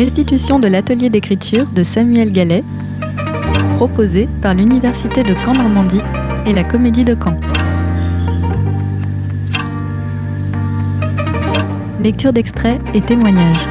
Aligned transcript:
Restitution 0.00 0.58
de 0.58 0.66
l'atelier 0.66 1.10
d'écriture 1.10 1.66
de 1.66 1.84
Samuel 1.84 2.32
Gallet, 2.32 2.64
proposé 3.76 4.30
par 4.40 4.54
l'Université 4.54 5.22
de 5.22 5.34
Caen-Normandie 5.44 6.00
et 6.46 6.54
la 6.54 6.64
Comédie 6.64 7.04
de 7.04 7.14
Caen. 7.14 7.36
Lecture 11.98 12.32
d'extraits 12.32 12.80
et 12.94 13.02
témoignages. 13.02 13.66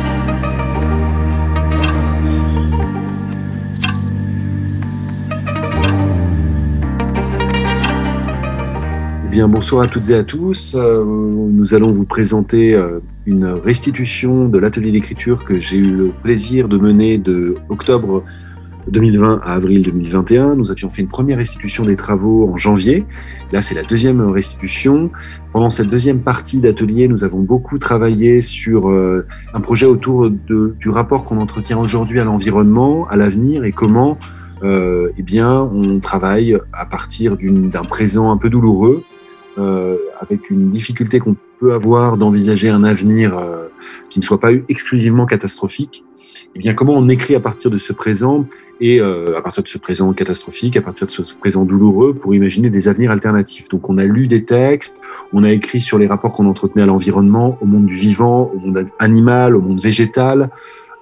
Eh 9.33 9.43
bonsoir 9.43 9.83
à 9.83 9.87
toutes 9.87 10.09
et 10.09 10.15
à 10.15 10.23
tous. 10.23 10.75
Euh, 10.75 11.01
nous 11.05 11.73
allons 11.73 11.91
vous 11.91 12.03
présenter 12.03 12.73
euh, 12.73 12.99
une 13.29 13.45
restitution 13.45 14.49
de 14.49 14.57
l'atelier 14.57 14.91
d'écriture 14.91 15.43
que 15.43 15.59
j'ai 15.59 15.77
eu 15.77 15.91
le 15.91 16.07
plaisir 16.07 16.67
de 16.67 16.77
mener 16.77 17.19
de 17.19 17.57
octobre 17.69 18.23
2020 18.87 19.41
à 19.43 19.53
avril 19.53 19.83
2021. 19.83 20.55
Nous 20.55 20.71
avions 20.71 20.89
fait 20.89 21.03
une 21.03 21.07
première 21.07 21.37
restitution 21.37 21.83
des 21.83 21.95
travaux 21.95 22.49
en 22.51 22.57
janvier. 22.57 23.05
Là, 23.51 23.61
c'est 23.61 23.75
la 23.75 23.83
deuxième 23.83 24.21
restitution. 24.21 25.11
Pendant 25.53 25.69
cette 25.69 25.89
deuxième 25.89 26.21
partie 26.21 26.59
d'atelier, 26.59 27.07
nous 27.07 27.23
avons 27.23 27.39
beaucoup 27.39 27.77
travaillé 27.77 28.41
sur 28.41 28.89
euh, 28.89 29.27
un 29.53 29.61
projet 29.61 29.85
autour 29.85 30.31
du 30.31 30.89
rapport 30.89 31.23
qu'on 31.23 31.39
entretient 31.39 31.77
aujourd'hui 31.77 32.19
à 32.19 32.23
l'environnement, 32.23 33.07
à 33.09 33.15
l'avenir 33.15 33.63
et 33.63 33.71
comment 33.71 34.17
euh, 34.63 35.11
eh 35.17 35.23
bien, 35.23 35.69
on 35.73 35.99
travaille 35.99 36.57
à 36.73 36.85
partir 36.85 37.37
d'un 37.39 37.83
présent 37.83 38.31
un 38.31 38.37
peu 38.37 38.49
douloureux 38.49 39.03
euh, 39.59 39.97
avec 40.21 40.49
une 40.49 40.69
difficulté 40.69 41.19
qu'on 41.19 41.35
peut 41.59 41.73
avoir 41.73 42.17
d'envisager 42.17 42.69
un 42.69 42.83
avenir 42.83 43.37
euh, 43.37 43.67
qui 44.09 44.19
ne 44.19 44.23
soit 44.23 44.39
pas 44.39 44.51
exclusivement 44.69 45.25
catastrophique, 45.25 46.05
eh 46.55 46.59
bien 46.59 46.73
comment 46.73 46.93
on 46.93 47.09
écrit 47.09 47.35
à 47.35 47.39
partir 47.39 47.69
de 47.69 47.77
ce 47.77 47.91
présent 47.91 48.45
et 48.79 49.01
euh, 49.01 49.37
à 49.37 49.41
partir 49.41 49.63
de 49.63 49.67
ce 49.67 49.77
présent 49.77 50.13
catastrophique, 50.13 50.77
à 50.77 50.81
partir 50.81 51.07
de 51.07 51.11
ce 51.11 51.35
présent 51.35 51.65
douloureux, 51.65 52.13
pour 52.13 52.33
imaginer 52.33 52.69
des 52.69 52.87
avenirs 52.87 53.11
alternatifs? 53.11 53.69
Donc 53.69 53.89
on 53.89 53.97
a 53.97 54.05
lu 54.05 54.27
des 54.27 54.45
textes, 54.45 55.01
on 55.33 55.43
a 55.43 55.51
écrit 55.51 55.81
sur 55.81 55.97
les 55.97 56.07
rapports 56.07 56.31
qu'on 56.31 56.47
entretenait 56.47 56.83
à 56.83 56.87
l'environnement, 56.87 57.57
au 57.59 57.65
monde 57.65 57.85
du 57.85 57.95
vivant, 57.95 58.51
au 58.55 58.59
monde 58.59 58.85
animal, 58.99 59.55
au 59.55 59.61
monde 59.61 59.81
végétal. 59.81 60.49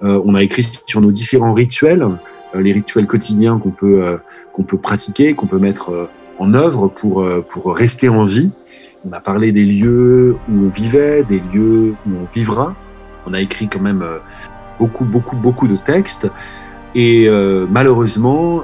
On 0.00 0.34
a 0.34 0.42
écrit 0.42 0.64
sur 0.86 1.00
nos 1.00 1.10
différents 1.10 1.52
rituels, 1.52 2.06
les 2.54 2.72
rituels 2.72 3.06
quotidiens 3.06 3.58
qu'on 3.58 3.70
peut 3.70 4.18
qu'on 4.52 4.62
peut 4.62 4.78
pratiquer, 4.78 5.34
qu'on 5.34 5.48
peut 5.48 5.58
mettre 5.58 6.08
en 6.38 6.54
œuvre 6.54 6.88
pour, 6.88 7.22
euh, 7.22 7.44
pour 7.48 7.74
rester 7.74 8.08
en 8.08 8.24
vie. 8.24 8.50
On 9.04 9.12
a 9.12 9.20
parlé 9.20 9.52
des 9.52 9.64
lieux 9.64 10.36
où 10.48 10.66
on 10.66 10.68
vivait, 10.68 11.22
des 11.24 11.40
lieux 11.52 11.94
où 12.06 12.10
on 12.10 12.26
vivra. 12.32 12.74
On 13.26 13.34
a 13.34 13.40
écrit 13.40 13.68
quand 13.68 13.80
même 13.80 14.02
euh, 14.02 14.18
beaucoup, 14.78 15.04
beaucoup, 15.04 15.36
beaucoup 15.36 15.68
de 15.68 15.76
textes. 15.76 16.28
Et 16.94 17.28
euh, 17.28 17.66
malheureusement, 17.70 18.62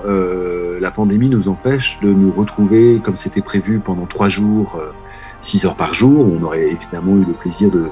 la 0.80 0.90
pandémie 0.90 1.28
nous 1.28 1.48
empêche 1.48 2.00
de 2.00 2.08
nous 2.08 2.32
retrouver 2.32 3.00
comme 3.02 3.16
c'était 3.16 3.42
prévu 3.42 3.78
pendant 3.78 4.06
trois 4.06 4.28
jours, 4.28 4.80
six 5.40 5.64
heures 5.66 5.76
par 5.76 5.94
jour. 5.94 6.26
On 6.26 6.42
aurait 6.42 6.68
évidemment 6.70 7.16
eu 7.16 7.24
le 7.24 7.34
plaisir 7.34 7.70
de, 7.70 7.86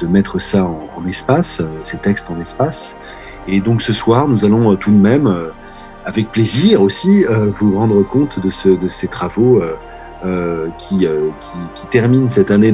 de 0.00 0.06
mettre 0.06 0.40
ça 0.40 0.64
en 0.64 1.04
espace, 1.04 1.62
ces 1.82 1.98
textes 1.98 2.30
en 2.30 2.40
espace. 2.40 2.96
Et 3.46 3.60
donc 3.60 3.82
ce 3.82 3.92
soir, 3.92 4.26
nous 4.26 4.44
allons 4.44 4.74
tout 4.76 4.90
de 4.90 4.96
même 4.96 5.32
avec 6.04 6.30
plaisir 6.30 6.82
aussi 6.82 7.24
euh, 7.24 7.50
vous 7.58 7.78
rendre 7.78 8.02
compte 8.02 8.40
de, 8.40 8.50
ce, 8.50 8.68
de 8.68 8.88
ces 8.88 9.08
travaux 9.08 9.62
euh, 9.62 9.74
euh, 10.24 10.68
qui, 10.78 11.06
terminent 11.90 12.28
cette 12.28 12.50
année 12.50 12.72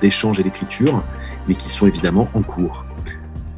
d'échange 0.00 0.36
de, 0.38 0.42
de, 0.42 0.46
et 0.46 0.50
d'écriture, 0.50 1.02
mais 1.48 1.54
qui 1.54 1.68
sont 1.68 1.86
évidemment 1.86 2.28
en 2.34 2.42
cours. 2.42 2.84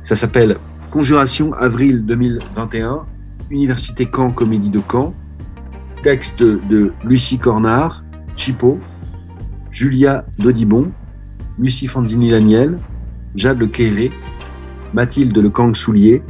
Ça 0.02 0.16
s'appelle 0.16 0.56
Conjuration 0.90 1.52
avril 1.52 2.04
2021, 2.04 3.02
Université 3.50 4.08
Caen, 4.12 4.30
Comédie 4.30 4.70
de 4.70 4.80
Caen, 4.90 5.14
texte 6.02 6.42
de 6.42 6.92
Lucie 7.04 7.38
Cornard, 7.38 8.02
Chipo, 8.36 8.78
Julia 9.70 10.24
Dodibon, 10.38 10.90
Lucie 11.58 11.86
Fanzini-Laniel, 11.86 12.78
Jade 13.34 13.58
Le 13.58 13.66
Quéré, 13.66 14.10
Mathilde 14.94 15.36
Le 15.36 15.50
Kang-Soulier, 15.50 16.22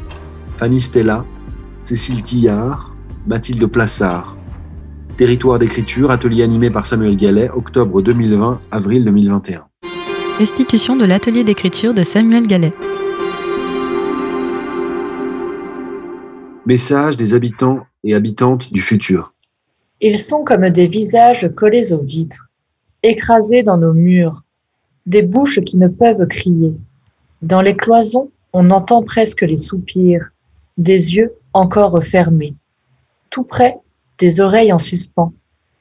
Fanny 0.56 0.80
Stella, 0.80 1.24
Cécile 1.86 2.20
Tillard, 2.20 2.96
Mathilde 3.28 3.64
Plassard. 3.68 4.36
Territoire 5.16 5.60
d'écriture, 5.60 6.10
atelier 6.10 6.42
animé 6.42 6.68
par 6.68 6.84
Samuel 6.84 7.16
Gallet, 7.16 7.48
octobre 7.48 8.02
2020, 8.02 8.60
avril 8.72 9.04
2021. 9.04 9.68
Restitution 10.40 10.96
de 10.96 11.04
l'atelier 11.04 11.44
d'écriture 11.44 11.94
de 11.94 12.02
Samuel 12.02 12.48
Gallet. 12.48 12.72
Message 16.66 17.16
des 17.16 17.34
habitants 17.34 17.86
et 18.02 18.16
habitantes 18.16 18.72
du 18.72 18.80
futur. 18.80 19.32
Ils 20.00 20.18
sont 20.18 20.42
comme 20.42 20.68
des 20.70 20.88
visages 20.88 21.48
collés 21.54 21.92
aux 21.92 22.02
vitres, 22.02 22.48
écrasés 23.04 23.62
dans 23.62 23.78
nos 23.78 23.92
murs, 23.92 24.42
des 25.06 25.22
bouches 25.22 25.60
qui 25.60 25.76
ne 25.76 25.86
peuvent 25.86 26.26
crier. 26.26 26.74
Dans 27.42 27.62
les 27.62 27.76
cloisons, 27.76 28.32
on 28.52 28.72
entend 28.72 29.04
presque 29.04 29.42
les 29.42 29.56
soupirs, 29.56 30.30
des 30.78 31.14
yeux 31.14 31.30
encore 31.56 32.02
fermés. 32.04 32.54
Tout 33.30 33.42
près, 33.42 33.78
des 34.18 34.40
oreilles 34.40 34.72
en 34.72 34.78
suspens. 34.78 35.32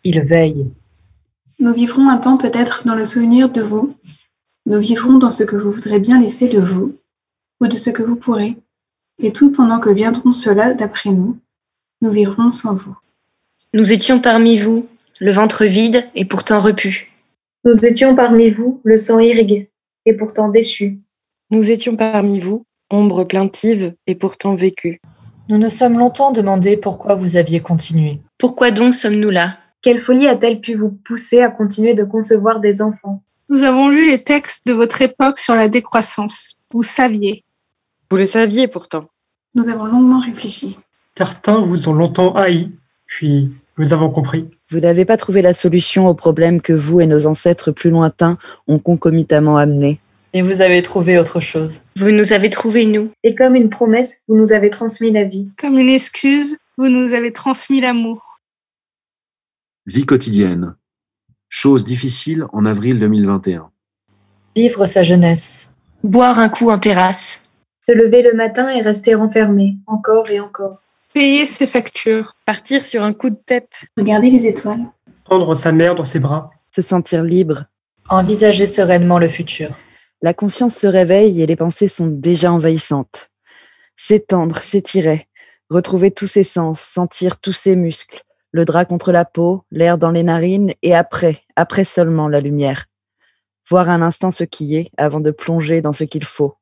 Il 0.03 0.21
veille. 0.21 0.71
Nous 1.59 1.73
vivrons 1.73 2.09
un 2.09 2.17
temps 2.17 2.37
peut-être 2.37 2.85
dans 2.85 2.95
le 2.95 3.05
souvenir 3.05 3.49
de 3.49 3.61
vous. 3.61 3.95
Nous 4.65 4.79
vivrons 4.79 5.17
dans 5.17 5.29
ce 5.29 5.43
que 5.43 5.55
vous 5.55 5.71
voudrez 5.71 5.99
bien 5.99 6.21
laisser 6.21 6.49
de 6.49 6.59
vous, 6.59 6.95
ou 7.61 7.67
de 7.67 7.77
ce 7.77 7.89
que 7.89 8.03
vous 8.03 8.15
pourrez. 8.15 8.57
Et 9.19 9.31
tout 9.31 9.51
pendant 9.51 9.79
que 9.79 9.89
viendront 9.89 10.33
ceux-là 10.33 10.73
d'après 10.73 11.11
nous, 11.11 11.37
nous 12.01 12.11
vivrons 12.11 12.51
sans 12.51 12.75
vous. 12.75 12.97
Nous 13.73 13.91
étions 13.91 14.19
parmi 14.19 14.57
vous, 14.57 14.87
le 15.19 15.31
ventre 15.31 15.65
vide 15.65 16.07
et 16.15 16.25
pourtant 16.25 16.59
repu. 16.59 17.11
Nous 17.63 17.85
étions 17.85 18.15
parmi 18.15 18.49
vous, 18.49 18.81
le 18.83 18.97
sang 18.97 19.19
irrigué 19.19 19.69
et 20.05 20.15
pourtant 20.15 20.49
déchu. 20.49 20.99
Nous 21.51 21.71
étions 21.71 21.95
parmi 21.95 22.39
vous, 22.39 22.65
ombre 22.89 23.23
plaintive 23.23 23.95
et 24.07 24.15
pourtant 24.15 24.55
vécue. 24.55 24.99
Nous 25.47 25.59
nous 25.59 25.69
sommes 25.69 25.99
longtemps 25.99 26.31
demandé 26.31 26.75
pourquoi 26.75 27.13
vous 27.13 27.37
aviez 27.37 27.59
continué. 27.59 28.19
Pourquoi 28.39 28.71
donc 28.71 28.95
sommes-nous 28.95 29.29
là? 29.29 29.57
Quelle 29.83 29.99
folie 29.99 30.27
a-t-elle 30.27 30.59
pu 30.59 30.73
vous 30.73 30.89
pousser 30.89 31.41
à 31.41 31.49
continuer 31.49 31.93
de 31.93 32.03
concevoir 32.03 32.59
des 32.59 32.81
enfants? 32.81 33.21
Nous 33.49 33.61
avons 33.61 33.89
lu 33.89 34.09
les 34.09 34.23
textes 34.23 34.65
de 34.65 34.73
votre 34.73 35.03
époque 35.03 35.37
sur 35.37 35.53
la 35.53 35.67
décroissance. 35.67 36.55
Vous 36.73 36.81
saviez. 36.81 37.43
Vous 38.09 38.17
le 38.17 38.25
saviez 38.25 38.67
pourtant. 38.67 39.05
Nous 39.53 39.69
avons 39.69 39.85
longuement 39.85 40.19
réfléchi. 40.19 40.79
Certains 41.15 41.61
vous 41.61 41.89
ont 41.89 41.93
longtemps 41.93 42.33
haï, 42.33 42.71
puis 43.05 43.51
nous 43.77 43.93
avons 43.93 44.09
compris. 44.09 44.49
Vous 44.71 44.79
n'avez 44.79 45.05
pas 45.05 45.15
trouvé 45.15 45.43
la 45.43 45.53
solution 45.53 46.07
aux 46.07 46.15
problèmes 46.15 46.59
que 46.59 46.73
vous 46.73 47.01
et 47.01 47.05
nos 47.05 47.27
ancêtres 47.27 47.71
plus 47.71 47.91
lointains 47.91 48.39
ont 48.67 48.79
concomitamment 48.79 49.57
amenés. 49.57 49.99
Et 50.35 50.41
vous 50.41 50.59
avez 50.59 50.81
trouvé 50.81 51.17
autre 51.17 51.39
chose. 51.39 51.83
Vous 51.95 52.11
nous 52.11 52.33
avez 52.33 52.49
trouvé, 52.49 52.85
nous. 52.85 53.09
Et 53.23 53.35
comme 53.35 53.55
une 53.55 53.69
promesse, 53.69 54.19
vous 54.27 54.35
nous 54.35 54.51
avez 54.51 54.69
transmis 54.69 55.09
la 55.09 55.23
vie. 55.23 55.49
Comme 55.57 55.77
une 55.77 55.87
excuse, 55.87 56.57
vous 56.77 56.89
nous 56.89 57.13
avez 57.13 57.31
transmis 57.31 57.79
l'amour. 57.79 58.41
Vie 59.85 60.05
quotidienne. 60.05 60.75
Chose 61.47 61.85
difficile 61.85 62.47
en 62.51 62.65
avril 62.65 62.99
2021. 62.99 63.71
Vivre 64.57 64.85
sa 64.87 65.03
jeunesse. 65.03 65.71
Boire 66.03 66.37
un 66.37 66.49
coup 66.49 66.69
en 66.69 66.79
terrasse. 66.79 67.41
Se 67.79 67.93
lever 67.93 68.21
le 68.21 68.33
matin 68.33 68.69
et 68.69 68.81
rester 68.81 69.15
enfermé, 69.15 69.77
encore 69.87 70.29
et 70.29 70.41
encore. 70.41 70.81
Payer 71.13 71.45
ses 71.45 71.65
factures. 71.65 72.33
Partir 72.45 72.83
sur 72.83 73.03
un 73.03 73.13
coup 73.13 73.29
de 73.29 73.39
tête. 73.45 73.71
Regarder 73.95 74.29
les 74.31 74.47
étoiles. 74.47 74.85
Prendre 75.23 75.55
sa 75.55 75.71
mère 75.71 75.95
dans 75.95 76.03
ses 76.03 76.19
bras. 76.19 76.51
Se 76.71 76.81
sentir 76.81 77.23
libre. 77.23 77.67
Envisager 78.09 78.65
sereinement 78.65 79.17
le 79.17 79.29
futur. 79.29 79.71
La 80.21 80.33
conscience 80.33 80.75
se 80.75 80.87
réveille 80.87 81.41
et 81.41 81.45
les 81.45 81.55
pensées 81.55 81.87
sont 81.87 82.07
déjà 82.07 82.51
envahissantes. 82.51 83.29
S'étendre, 83.95 84.57
s'étirer, 84.57 85.27
retrouver 85.69 86.11
tous 86.11 86.27
ses 86.27 86.43
sens, 86.43 86.79
sentir 86.79 87.39
tous 87.39 87.53
ses 87.53 87.75
muscles, 87.75 88.23
le 88.51 88.65
drap 88.65 88.85
contre 88.85 89.11
la 89.11 89.25
peau, 89.25 89.65
l'air 89.71 89.97
dans 89.97 90.11
les 90.11 90.23
narines 90.23 90.73
et 90.81 90.95
après, 90.95 91.41
après 91.55 91.83
seulement 91.83 92.27
la 92.27 92.39
lumière. 92.39 92.85
Voir 93.69 93.89
un 93.89 94.01
instant 94.01 94.31
ce 94.31 94.43
qui 94.43 94.77
est 94.77 94.89
avant 94.97 95.19
de 95.19 95.31
plonger 95.31 95.81
dans 95.81 95.93
ce 95.93 96.03
qu'il 96.03 96.23
faut. 96.23 96.55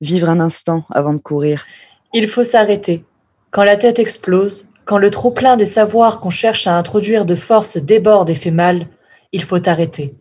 Vivre 0.00 0.30
un 0.30 0.40
instant 0.40 0.84
avant 0.90 1.12
de 1.12 1.20
courir. 1.20 1.66
Il 2.14 2.28
faut 2.28 2.44
s'arrêter. 2.44 3.04
Quand 3.50 3.64
la 3.64 3.76
tête 3.76 3.98
explose, 3.98 4.68
quand 4.84 4.98
le 4.98 5.10
trop-plein 5.10 5.56
des 5.56 5.66
savoirs 5.66 6.20
qu'on 6.20 6.30
cherche 6.30 6.66
à 6.66 6.76
introduire 6.78 7.26
de 7.26 7.34
force 7.34 7.76
déborde 7.76 8.30
et 8.30 8.34
fait 8.34 8.50
mal, 8.50 8.86
il 9.32 9.42
faut 9.42 9.68
arrêter. 9.68 10.16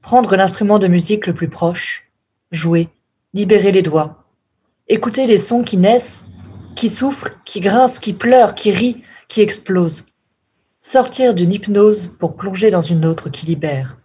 Prendre 0.00 0.36
l'instrument 0.36 0.78
de 0.78 0.86
musique 0.86 1.26
le 1.26 1.34
plus 1.34 1.48
proche, 1.48 2.07
jouer, 2.50 2.88
libérer 3.34 3.72
les 3.72 3.82
doigts, 3.82 4.24
écouter 4.88 5.26
les 5.26 5.38
sons 5.38 5.62
qui 5.62 5.76
naissent, 5.76 6.24
qui 6.74 6.88
soufflent, 6.88 7.36
qui 7.44 7.60
grincent, 7.60 8.00
qui 8.00 8.12
pleurent, 8.12 8.54
qui 8.54 8.70
rient, 8.70 9.02
qui 9.28 9.42
explosent. 9.42 10.06
Sortir 10.80 11.34
d'une 11.34 11.52
hypnose 11.52 12.06
pour 12.18 12.36
plonger 12.36 12.70
dans 12.70 12.80
une 12.80 13.04
autre 13.04 13.28
qui 13.28 13.46
libère. 13.46 13.98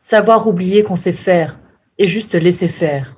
Savoir 0.00 0.46
oublier 0.46 0.82
qu'on 0.82 0.96
sait 0.96 1.12
faire 1.12 1.58
et 1.98 2.06
juste 2.06 2.34
laisser 2.34 2.68
faire. 2.68 3.16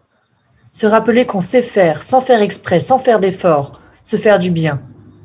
Se 0.73 0.87
rappeler 0.87 1.27
qu'on 1.27 1.41
sait 1.41 1.63
faire, 1.63 2.03
sans 2.03 2.21
faire 2.21 2.41
exprès, 2.41 2.81
sans 2.81 2.99
faire 2.99 3.21
d'effort, 3.21 3.81
se 4.03 4.17
faire 4.17 4.39
du 4.39 4.51
bien, 4.51 4.83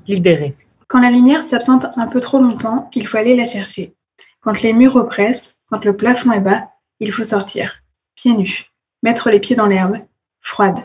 libérer. 0.07 0.55
Quand 0.87 1.01
la 1.01 1.11
lumière 1.11 1.43
s'absente 1.43 1.85
un 1.95 2.07
peu 2.07 2.19
trop 2.19 2.39
longtemps, 2.39 2.89
il 2.93 3.07
faut 3.07 3.17
aller 3.17 3.35
la 3.35 3.45
chercher. 3.45 3.95
Quand 4.41 4.61
les 4.61 4.73
murs 4.73 4.95
oppressent, 4.95 5.61
quand 5.69 5.83
le 5.85 5.95
plafond 5.95 6.31
est 6.33 6.41
bas, 6.41 6.69
il 6.99 7.11
faut 7.11 7.23
sortir, 7.23 7.77
pieds 8.15 8.35
nus, 8.35 8.74
mettre 9.05 9.29
les 9.29 9.39
pieds 9.39 9.55
dans 9.55 9.67
l'herbe, 9.67 9.99
froide. 10.41 10.79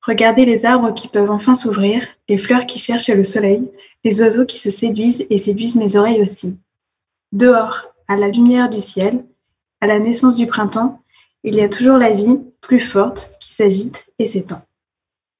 Regarder 0.00 0.46
les 0.46 0.64
arbres 0.64 0.94
qui 0.94 1.06
peuvent 1.06 1.30
enfin 1.30 1.54
s'ouvrir, 1.54 2.02
les 2.26 2.38
fleurs 2.38 2.64
qui 2.64 2.78
cherchent 2.78 3.10
le 3.10 3.24
soleil, 3.24 3.70
les 4.04 4.22
oiseaux 4.22 4.46
qui 4.46 4.58
se 4.58 4.70
séduisent 4.70 5.26
et 5.28 5.36
séduisent 5.36 5.76
mes 5.76 5.96
oreilles 5.96 6.22
aussi. 6.22 6.58
Dehors, 7.32 7.92
à 8.08 8.16
la 8.16 8.28
lumière 8.28 8.70
du 8.70 8.80
ciel, 8.80 9.22
à 9.82 9.86
la 9.86 9.98
naissance 9.98 10.36
du 10.36 10.46
printemps, 10.46 11.02
il 11.44 11.56
y 11.56 11.60
a 11.60 11.68
toujours 11.68 11.98
la 11.98 12.10
vie, 12.10 12.40
plus 12.62 12.80
forte, 12.80 13.32
qui 13.38 13.52
s'agite 13.52 14.12
et 14.18 14.24
s'étend. 14.24 14.62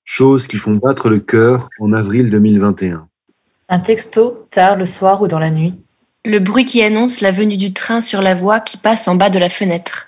Choses 0.05 0.47
qui 0.47 0.59
font 0.59 0.73
battre 0.73 1.09
le 1.09 1.21
cœur 1.21 1.71
en 1.81 1.95
avril 1.95 2.31
2021. 2.31 3.09
Un 3.71 3.81
texto, 3.81 4.47
tard 4.51 4.77
le 4.77 4.85
soir 4.85 5.23
ou 5.23 5.29
dans 5.29 5.39
la 5.39 5.51
nuit. 5.51 5.75
Le 6.27 6.41
bruit 6.41 6.67
qui 6.67 6.83
annonce 6.83 7.23
la 7.23 7.33
venue 7.33 7.57
du 7.57 7.73
train 7.73 8.03
sur 8.03 8.21
la 8.21 8.35
voie 8.35 8.61
qui 8.61 8.77
passe 8.77 9.09
en 9.09 9.15
bas 9.15 9.31
de 9.31 9.39
la 9.39 9.49
fenêtre. 9.49 10.07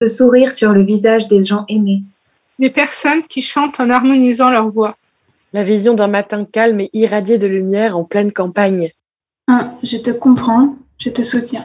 Le 0.00 0.06
sourire 0.06 0.52
sur 0.52 0.72
le 0.72 0.84
visage 0.84 1.26
des 1.26 1.42
gens 1.42 1.64
aimés. 1.68 2.02
Des 2.60 2.70
personnes 2.70 3.24
qui 3.24 3.42
chantent 3.42 3.80
en 3.80 3.90
harmonisant 3.90 4.48
leur 4.48 4.70
voix. 4.70 4.96
La 5.52 5.64
vision 5.64 5.94
d'un 5.94 6.06
matin 6.06 6.44
calme 6.44 6.80
et 6.80 6.90
irradié 6.92 7.36
de 7.36 7.48
lumière 7.48 7.98
en 7.98 8.04
pleine 8.04 8.30
campagne. 8.30 8.90
Un 9.48 9.72
je 9.82 9.96
te 9.96 10.10
comprends, 10.10 10.76
je 10.98 11.10
te 11.10 11.22
soutiens. 11.22 11.64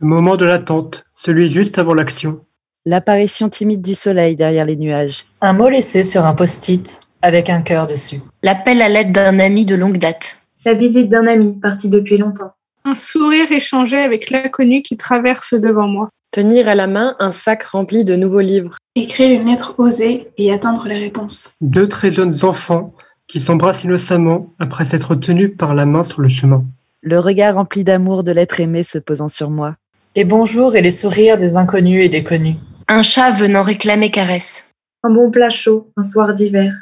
Le 0.00 0.06
moment 0.06 0.36
de 0.36 0.44
l'attente, 0.44 1.04
celui 1.14 1.50
juste 1.50 1.78
avant 1.78 1.94
l'action. 1.94 2.44
L'apparition 2.84 3.48
timide 3.48 3.80
du 3.80 3.94
soleil 3.94 4.36
derrière 4.36 4.66
les 4.66 4.76
nuages. 4.76 5.24
Un 5.40 5.54
mot 5.54 5.70
laissé 5.70 6.02
sur 6.02 6.26
un 6.26 6.34
post-it 6.34 7.00
avec 7.22 7.48
un 7.48 7.62
cœur 7.62 7.86
dessus. 7.86 8.20
L'appel 8.42 8.82
à 8.82 8.90
l'aide 8.90 9.12
d'un 9.12 9.38
ami 9.38 9.64
de 9.64 9.76
longue 9.76 9.96
date. 9.96 10.36
La 10.66 10.74
visite 10.74 11.08
d'un 11.08 11.26
ami 11.26 11.58
parti 11.58 11.88
depuis 11.88 12.18
longtemps. 12.18 12.52
Un 12.84 12.94
sourire 12.94 13.50
échangé 13.50 13.96
avec 13.96 14.28
l'inconnu 14.28 14.82
qui 14.82 14.98
traverse 14.98 15.54
devant 15.54 15.86
moi. 15.86 16.10
Tenir 16.32 16.66
à 16.66 16.74
la 16.74 16.86
main 16.86 17.14
un 17.18 17.30
sac 17.30 17.62
rempli 17.62 18.04
de 18.04 18.16
nouveaux 18.16 18.40
livres. 18.40 18.78
Écrire 18.94 19.38
une 19.38 19.48
lettre 19.48 19.74
osée 19.76 20.30
et 20.38 20.50
attendre 20.50 20.88
les 20.88 20.96
réponses. 20.96 21.56
Deux 21.60 21.86
très 21.86 22.10
jeunes 22.10 22.42
enfants 22.42 22.94
qui 23.26 23.38
s'embrassent 23.38 23.84
innocemment 23.84 24.50
après 24.58 24.86
s'être 24.86 25.14
tenus 25.14 25.54
par 25.54 25.74
la 25.74 25.84
main 25.84 26.02
sur 26.02 26.22
le 26.22 26.30
chemin. 26.30 26.64
Le 27.02 27.18
regard 27.18 27.56
rempli 27.56 27.84
d'amour 27.84 28.24
de 28.24 28.32
l'être 28.32 28.60
aimé 28.60 28.82
se 28.82 28.96
posant 28.96 29.28
sur 29.28 29.50
moi. 29.50 29.74
Les 30.16 30.24
bonjours 30.24 30.74
et 30.74 30.80
les 30.80 30.90
sourires 30.90 31.36
des 31.36 31.56
inconnus 31.56 32.02
et 32.02 32.08
des 32.08 32.24
connus. 32.24 32.56
Un 32.88 33.02
chat 33.02 33.30
venant 33.30 33.62
réclamer 33.62 34.10
caresse. 34.10 34.70
Un 35.02 35.10
bon 35.10 35.30
plat 35.30 35.50
chaud, 35.50 35.92
un 35.98 36.02
soir 36.02 36.32
d'hiver. 36.32 36.72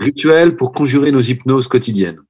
Rituel 0.00 0.56
pour 0.56 0.72
conjurer 0.72 1.12
nos 1.12 1.20
hypnoses 1.20 1.68
quotidiennes. 1.68 2.20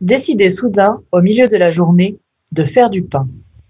Décider 0.00 0.50
soudain, 0.50 1.00
au 1.10 1.20
milieu 1.20 1.48
de 1.48 1.56
la 1.56 1.72
journée, 1.72 2.20
de 2.52 2.62
faire 2.62 2.90
du 2.90 3.02
pain. 3.02 3.26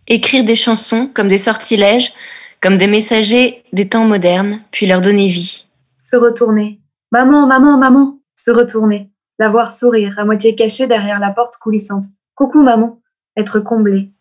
Écrire 0.09 0.45
des 0.45 0.55
chansons 0.55 1.11
comme 1.13 1.27
des 1.27 1.39
sortilèges, 1.39 2.13
comme 2.61 2.79
des 2.79 2.87
messagers 2.87 3.65
des 3.73 3.89
temps 3.89 4.07
modernes, 4.07 4.63
puis 4.71 4.87
leur 4.87 5.01
donner 5.01 5.29
vie. 5.29 5.67
Se 5.99 6.17
retourner. 6.17 6.81
Maman, 7.11 7.47
maman, 7.47 7.77
maman. 7.77 8.21
Se 8.37 8.53
retourner. 8.53 9.11
La 9.39 9.49
voir 9.49 9.71
sourire, 9.71 10.19
à 10.19 10.25
moitié 10.25 10.55
cachée 10.55 10.87
derrière 10.87 11.19
la 11.19 11.33
porte 11.33 11.57
coulissante. 11.57 12.05
Coucou, 12.37 12.63
maman. 12.63 13.01
Être 13.37 13.59
comblée. 13.59 14.13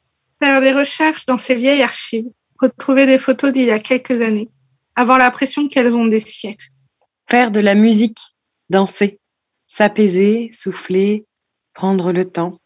Faire 0.41 0.59
des 0.59 0.71
recherches 0.71 1.25
dans 1.27 1.37
ces 1.37 1.55
vieilles 1.55 1.83
archives. 1.83 2.29
Retrouver 2.59 3.05
des 3.05 3.19
photos 3.19 3.53
d'il 3.53 3.65
y 3.65 3.71
a 3.71 3.79
quelques 3.79 4.21
années. 4.21 4.49
Avoir 4.95 5.19
l'impression 5.19 5.67
qu'elles 5.67 5.95
ont 5.95 6.07
des 6.07 6.19
siècles. 6.19 6.71
Faire 7.29 7.51
de 7.51 7.59
la 7.59 7.75
musique. 7.75 8.19
Danser. 8.69 9.19
S'apaiser, 9.67 10.49
souffler, 10.51 11.25
prendre 11.73 12.11
le 12.11 12.25
temps. 12.25 12.57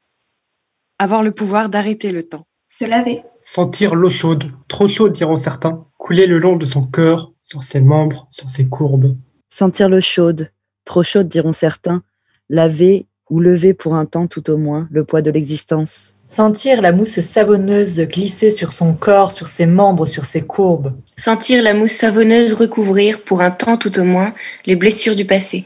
Avoir 0.99 1.21
le 1.21 1.31
pouvoir 1.31 1.69
d'arrêter 1.69 2.11
le 2.11 2.23
temps. 2.27 2.45
Se 2.71 2.85
laver. 2.85 3.23
Sentir 3.41 3.95
l'eau 3.95 4.11
chaude, 4.11 4.51
trop 4.67 4.87
chaude 4.87 5.11
diront 5.11 5.37
certains, 5.37 5.85
couler 5.97 6.27
le 6.27 6.37
long 6.37 6.55
de 6.55 6.67
son 6.67 6.81
cœur, 6.81 7.31
sur 7.41 7.63
ses 7.63 7.79
membres, 7.81 8.27
sur 8.29 8.47
ses 8.47 8.67
courbes. 8.67 9.17
Sentir 9.49 9.89
l'eau 9.89 10.01
chaude, 10.01 10.51
trop 10.85 11.01
chaude 11.01 11.27
diront 11.27 11.51
certains, 11.51 12.03
laver 12.47 13.07
ou 13.31 13.39
lever 13.39 13.73
pour 13.73 13.95
un 13.95 14.05
temps 14.05 14.27
tout 14.27 14.51
au 14.51 14.57
moins 14.57 14.87
le 14.91 15.03
poids 15.03 15.23
de 15.23 15.31
l'existence. 15.31 16.13
Sentir 16.27 16.83
la 16.83 16.91
mousse 16.91 17.21
savonneuse 17.21 17.99
glisser 18.01 18.51
sur 18.51 18.71
son 18.71 18.93
corps, 18.93 19.31
sur 19.31 19.47
ses 19.47 19.65
membres, 19.65 20.05
sur 20.05 20.25
ses 20.25 20.41
courbes. 20.41 20.93
Sentir 21.17 21.63
la 21.63 21.73
mousse 21.73 21.93
savonneuse 21.93 22.53
recouvrir, 22.53 23.23
pour 23.23 23.41
un 23.41 23.49
temps 23.49 23.77
tout 23.77 23.99
au 23.99 24.03
moins, 24.03 24.35
les 24.67 24.75
blessures 24.75 25.15
du 25.15 25.25
passé. 25.25 25.65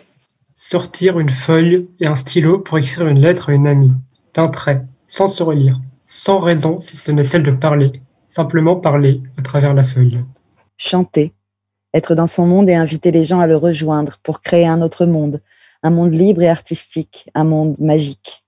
Sortir 0.53 1.19
une 1.19 1.31
feuille 1.31 1.85
et 1.99 2.07
un 2.07 2.15
stylo 2.15 2.59
pour 2.59 2.77
écrire 2.77 3.07
une 3.07 3.19
lettre 3.19 3.49
à 3.49 3.53
une 3.53 3.67
amie, 3.67 3.91
d'un 4.33 4.47
trait, 4.47 4.85
sans 5.05 5.27
se 5.27 5.43
relire, 5.43 5.81
sans 6.03 6.39
raison 6.39 6.79
si 6.79 6.97
ce 6.97 7.11
n'est 7.11 7.23
celle 7.23 7.43
de 7.43 7.51
parler, 7.51 8.01
simplement 8.27 8.75
parler 8.75 9.21
à 9.37 9.41
travers 9.41 9.73
la 9.73 9.83
feuille. 9.83 10.23
Chanter, 10.77 11.33
être 11.93 12.15
dans 12.15 12.27
son 12.27 12.45
monde 12.45 12.69
et 12.69 12.75
inviter 12.75 13.11
les 13.11 13.23
gens 13.23 13.39
à 13.39 13.47
le 13.47 13.57
rejoindre 13.57 14.17
pour 14.23 14.41
créer 14.41 14.67
un 14.67 14.81
autre 14.81 15.05
monde, 15.05 15.41
un 15.83 15.89
monde 15.89 16.13
libre 16.13 16.41
et 16.41 16.49
artistique, 16.49 17.29
un 17.35 17.43
monde 17.43 17.75
magique. 17.79 18.43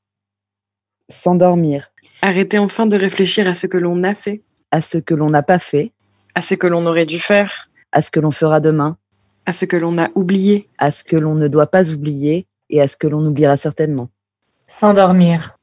S'endormir, 1.09 1.91
Arrêter 2.21 2.57
enfin 2.57 2.85
de 2.85 2.97
réfléchir 2.97 3.47
à 3.47 3.53
ce 3.53 3.67
que 3.67 3.77
l'on 3.77 4.03
a 4.03 4.15
fait, 4.15 4.41
à 4.71 4.81
ce 4.81 4.97
que 4.97 5.13
l'on 5.13 5.29
n'a 5.29 5.43
pas 5.43 5.59
fait, 5.59 5.91
à 6.33 6.41
ce 6.41 6.55
que 6.55 6.67
l'on 6.67 6.85
aurait 6.85 7.05
dû 7.05 7.19
faire, 7.19 7.69
à 7.91 8.01
ce 8.01 8.09
que 8.09 8.19
l'on 8.19 8.31
fera 8.31 8.59
demain, 8.59 8.97
à 9.45 9.53
ce 9.53 9.65
que 9.65 9.77
l'on 9.77 9.97
a 9.97 10.09
oublié, 10.15 10.67
à 10.77 10.91
ce 10.91 11.03
que 11.03 11.17
l'on 11.17 11.35
ne 11.35 11.47
doit 11.47 11.67
pas 11.67 11.91
oublier 11.91 12.47
et 12.69 12.81
à 12.81 12.87
ce 12.87 12.97
que 12.97 13.07
l'on 13.07 13.25
oubliera 13.25 13.57
certainement. 13.57 14.09
S'endormir. 14.65 15.54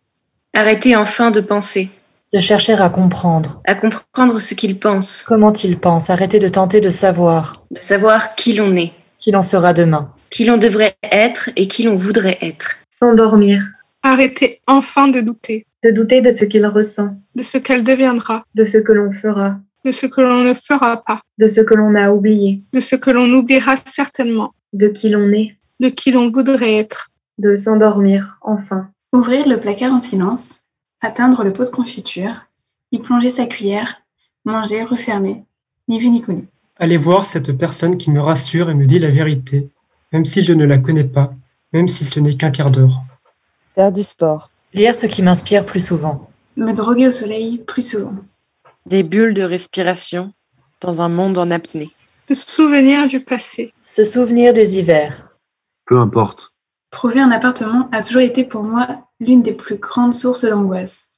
Arrêter 0.54 0.96
enfin 0.96 1.30
de 1.30 1.40
penser, 1.40 1.88
De 2.34 2.40
chercher 2.40 2.74
à 2.74 2.90
comprendre. 2.90 3.62
à 3.66 3.74
comprendre 3.74 4.38
ce 4.38 4.54
qu'il 4.54 4.78
pense, 4.78 5.24
Comment 5.26 5.52
il 5.52 5.78
pense. 5.78 6.10
Arrêter 6.10 6.38
de 6.38 6.48
tenter 6.48 6.80
de 6.80 6.90
savoir. 6.90 7.64
de 7.70 7.80
savoir 7.80 8.34
qui 8.34 8.52
l'on 8.54 8.76
est, 8.76 8.92
Qui 9.18 9.30
l'on 9.30 9.42
sera 9.42 9.72
demain. 9.72 10.12
qui 10.30 10.44
l'on 10.44 10.56
devrait 10.58 10.94
être 11.02 11.50
et 11.56 11.66
qui 11.68 11.82
l'on 11.84 11.94
voudrait 11.94 12.38
être. 12.42 12.72
S'endormir. 12.90 13.62
Arrêter 14.02 14.60
enfin 14.66 15.08
de 15.08 15.20
douter. 15.20 15.64
De 15.84 15.90
douter 15.90 16.20
de 16.20 16.30
ce 16.30 16.44
qu'il 16.44 16.66
ressent, 16.66 17.16
De 17.34 17.42
ce 17.42 17.56
qu'elle 17.58 17.82
deviendra. 17.84 18.44
de 18.54 18.64
ce 18.64 18.78
que 18.78 18.92
l'on 18.92 19.10
fera, 19.12 19.56
De 19.84 19.90
ce 19.90 20.06
que 20.06 20.20
l'on 20.20 20.42
ne 20.44 20.54
fera 20.54 21.02
pas. 21.02 21.20
de 21.38 21.48
ce 21.48 21.60
que 21.62 21.74
l'on 21.74 21.94
a 21.94 22.10
oublié, 22.12 22.62
De 22.74 22.80
ce 22.80 22.94
que 22.96 23.10
l'on 23.10 23.30
oubliera 23.32 23.74
certainement. 23.86 24.52
de 24.74 24.88
qui 24.88 25.08
l'on 25.10 25.30
est, 25.32 25.56
De 25.80 25.88
qui 25.88 26.10
l'on 26.12 26.30
voudrait 26.30 26.74
être. 26.76 27.08
de 27.38 27.54
s'endormir, 27.56 28.38
enfin. 28.42 28.88
Ouvrir 29.12 29.46
le 29.46 29.60
placard 29.60 29.92
en 29.92 29.98
silence, 29.98 30.62
atteindre 31.00 31.44
le 31.44 31.52
pot 31.52 31.64
de 31.64 31.70
confiture, 31.70 32.46
y 32.92 32.98
plonger 32.98 33.30
sa 33.30 33.46
cuillère, 33.46 34.02
manger, 34.44 34.84
refermer, 34.84 35.44
ni 35.88 35.98
vu 35.98 36.08
ni 36.08 36.22
connu. 36.22 36.48
Aller 36.78 36.96
voir 36.96 37.26
cette 37.26 37.52
personne 37.52 37.98
qui 37.98 38.10
me 38.10 38.20
rassure 38.20 38.70
et 38.70 38.74
me 38.74 38.86
dit 38.86 38.98
la 38.98 39.10
vérité, 39.10 39.68
même 40.12 40.24
si 40.24 40.42
je 40.42 40.52
ne 40.52 40.64
la 40.64 40.78
connais 40.78 41.04
pas, 41.04 41.32
même 41.72 41.88
si 41.88 42.04
ce 42.04 42.20
n'est 42.20 42.34
qu'un 42.34 42.50
quart 42.50 42.70
d'heure. 42.70 43.02
Faire 43.74 43.92
du 43.92 44.02
sport, 44.02 44.50
Lire 44.74 44.94
ce 44.94 45.04
qui 45.06 45.20
m'inspire 45.20 45.66
plus 45.66 45.84
souvent. 45.84 46.30
Me 46.56 46.72
droguer 46.72 47.08
au 47.08 47.12
soleil 47.12 47.58
plus 47.58 47.86
souvent. 47.86 48.14
des 48.86 49.02
bulles 49.02 49.34
de 49.34 49.42
respiration 49.42 50.32
dans 50.80 51.02
un 51.02 51.10
monde 51.10 51.36
en 51.36 51.50
apnée. 51.50 51.90
Se 52.26 52.34
souvenir 52.34 53.06
du 53.06 53.20
passé. 53.20 53.74
Se 53.82 54.02
souvenir 54.04 54.54
des 54.54 54.78
hivers. 54.78 55.28
Peu 55.86 55.98
importe. 55.98 56.51
Trouver 56.92 57.20
un 57.20 57.32
appartement 57.32 57.88
a 57.90 58.02
toujours 58.02 58.20
été 58.20 58.44
pour 58.44 58.62
moi 58.62 58.86
l'une 59.18 59.42
des 59.42 59.54
plus 59.54 59.76
grandes 59.76 60.14
sources 60.14 60.44
d'angoisse. 60.44 61.08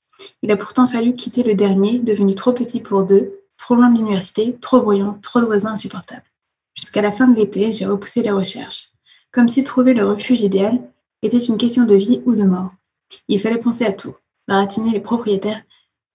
Il 0.43 0.51
a 0.51 0.57
pourtant 0.57 0.87
fallu 0.87 1.15
quitter 1.15 1.43
le 1.43 1.55
dernier, 1.55 1.99
devenu 1.99 2.35
trop 2.35 2.53
petit 2.53 2.81
pour 2.81 3.03
deux, 3.03 3.41
trop 3.59 3.75
loin 3.75 3.91
de 3.91 3.99
l'université, 3.99 4.57
trop 4.61 4.81
bruyant, 4.81 5.19
trop 5.21 5.41
de 5.41 5.47
voisins 5.47 5.73
insupportables. 5.73 6.25
Jusqu'à 6.75 7.03
la 7.03 7.13
fin 7.13 7.29
de 7.29 7.37
l'été, 7.37 7.71
j'ai 7.71 7.85
repoussé 7.87 8.23
les 8.23 8.31
recherches, 8.31 8.93
comme 9.31 9.49
si 9.49 9.63
trouver 9.63 9.93
le 9.93 10.07
refuge 10.07 10.41
idéal 10.41 10.81
était 11.23 11.39
une 11.39 11.59
question 11.59 11.85
de 11.85 11.95
vie 11.97 12.23
ou 12.25 12.35
de 12.35 12.45
mort. 12.45 12.73
Il 13.29 13.41
fallait 13.41 13.59
penser 13.59 13.85
à 13.85 13.93
tout, 13.93 14.15
baratiner 14.49 14.93
les 14.93 15.01
propriétaires. 15.01 15.63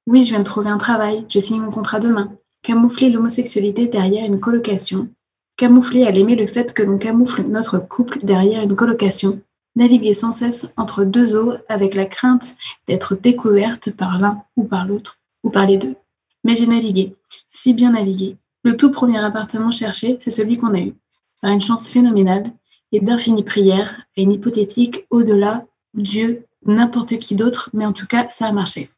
Oui, 0.08 0.24
je 0.24 0.30
viens 0.30 0.40
de 0.40 0.44
trouver 0.44 0.70
un 0.70 0.78
travail, 0.78 1.26
je 1.30 1.40
signe 1.40 1.62
mon 1.62 1.70
contrat 1.70 2.00
demain. 2.00 2.32
Camoufler 2.64 3.10
l'homosexualité 3.10 3.88
derrière 3.88 4.26
une 4.26 4.40
colocation. 4.40 5.10
Camoufler 5.58 6.06
à 6.06 6.12
l'aimer 6.12 6.36
le 6.36 6.48
fait 6.48 6.74
que 6.74 6.82
l'on 6.82 6.98
camoufle 6.98 7.44
notre 7.44 7.78
couple 7.78 8.20
derrière 8.24 8.64
une 8.64 8.76
colocation 8.76 9.42
naviguer 9.76 10.14
sans 10.14 10.32
cesse 10.32 10.74
entre 10.78 11.04
deux 11.04 11.36
eaux 11.36 11.54
avec 11.68 11.96
la 11.96 12.06
crainte 12.06 12.56
d'être 12.88 13.16
découverte 13.16 13.92
par 13.92 14.20
l'un 14.20 14.44
ou 14.56 14.64
par 14.64 14.86
l'autre, 14.86 15.20
ou 15.44 15.50
par 15.50 15.66
les 15.66 15.78
deux. 15.78 15.96
Mais 16.44 16.56
j'ai 16.56 16.68
navigué, 16.68 17.16
si 17.50 17.74
bien 17.74 17.92
navigué. 17.92 18.38
Le 18.64 18.76
tout 18.76 18.92
premier 18.92 19.20
appartement 19.20 19.72
cherché, 19.72 20.18
c'est 20.20 20.30
celui 20.30 20.58
qu'on 20.58 20.74
a 20.74 20.80
eu, 20.80 20.94
par 21.42 21.52
une 21.52 21.62
chance 21.62 21.88
phénoménale 21.88 22.52
et 22.92 23.00
d'infinies 23.00 23.44
prières 23.44 23.96
à 24.18 24.22
une 24.22 24.34
hypothétique 24.34 25.06
au-delà, 25.10 25.66
Dieu, 25.94 26.46
n'importe 26.66 27.18
qui 27.20 27.36
d'autre, 27.36 27.70
mais 27.74 27.86
en 27.86 27.94
tout 27.94 28.08
cas, 28.08 28.28
ça 28.30 28.48
a 28.48 28.52
marché. 28.52 28.90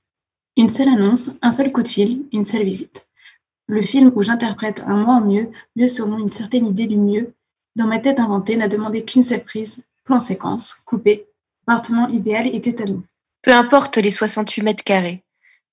Une 0.57 0.69
seule 0.69 0.89
annonce, 0.89 1.37
un 1.41 1.51
seul 1.51 1.71
coup 1.71 1.83
de 1.83 1.87
fil, 1.87 2.25
une 2.31 2.43
seule 2.43 2.65
visite. 2.65 3.07
Le 3.67 3.81
film 3.81 4.11
où 4.15 4.21
j'interprète 4.21 4.83
un 4.85 4.97
moi 4.97 5.15
en 5.15 5.21
mieux, 5.21 5.49
mieux 5.75 5.87
selon 5.87 6.17
une 6.17 6.27
certaine 6.27 6.65
idée 6.65 6.87
du 6.87 6.97
mieux, 6.97 7.33
Dans 7.77 7.87
ma 7.87 7.99
tête 7.99 8.19
inventée 8.19 8.57
n'a 8.57 8.67
demandé 8.67 9.05
qu'une 9.05 9.23
seule 9.23 9.43
prise, 9.43 9.85
plan 10.11 10.19
séquence, 10.19 10.73
coupé, 10.85 11.25
appartement 11.65 12.09
idéal 12.09 12.45
était 12.47 12.81
à 12.81 12.85
nous. 12.85 13.05
Peu 13.43 13.53
importe 13.53 13.95
les 13.95 14.11
68 14.11 14.61
mètres 14.61 14.83
carrés, 14.83 15.23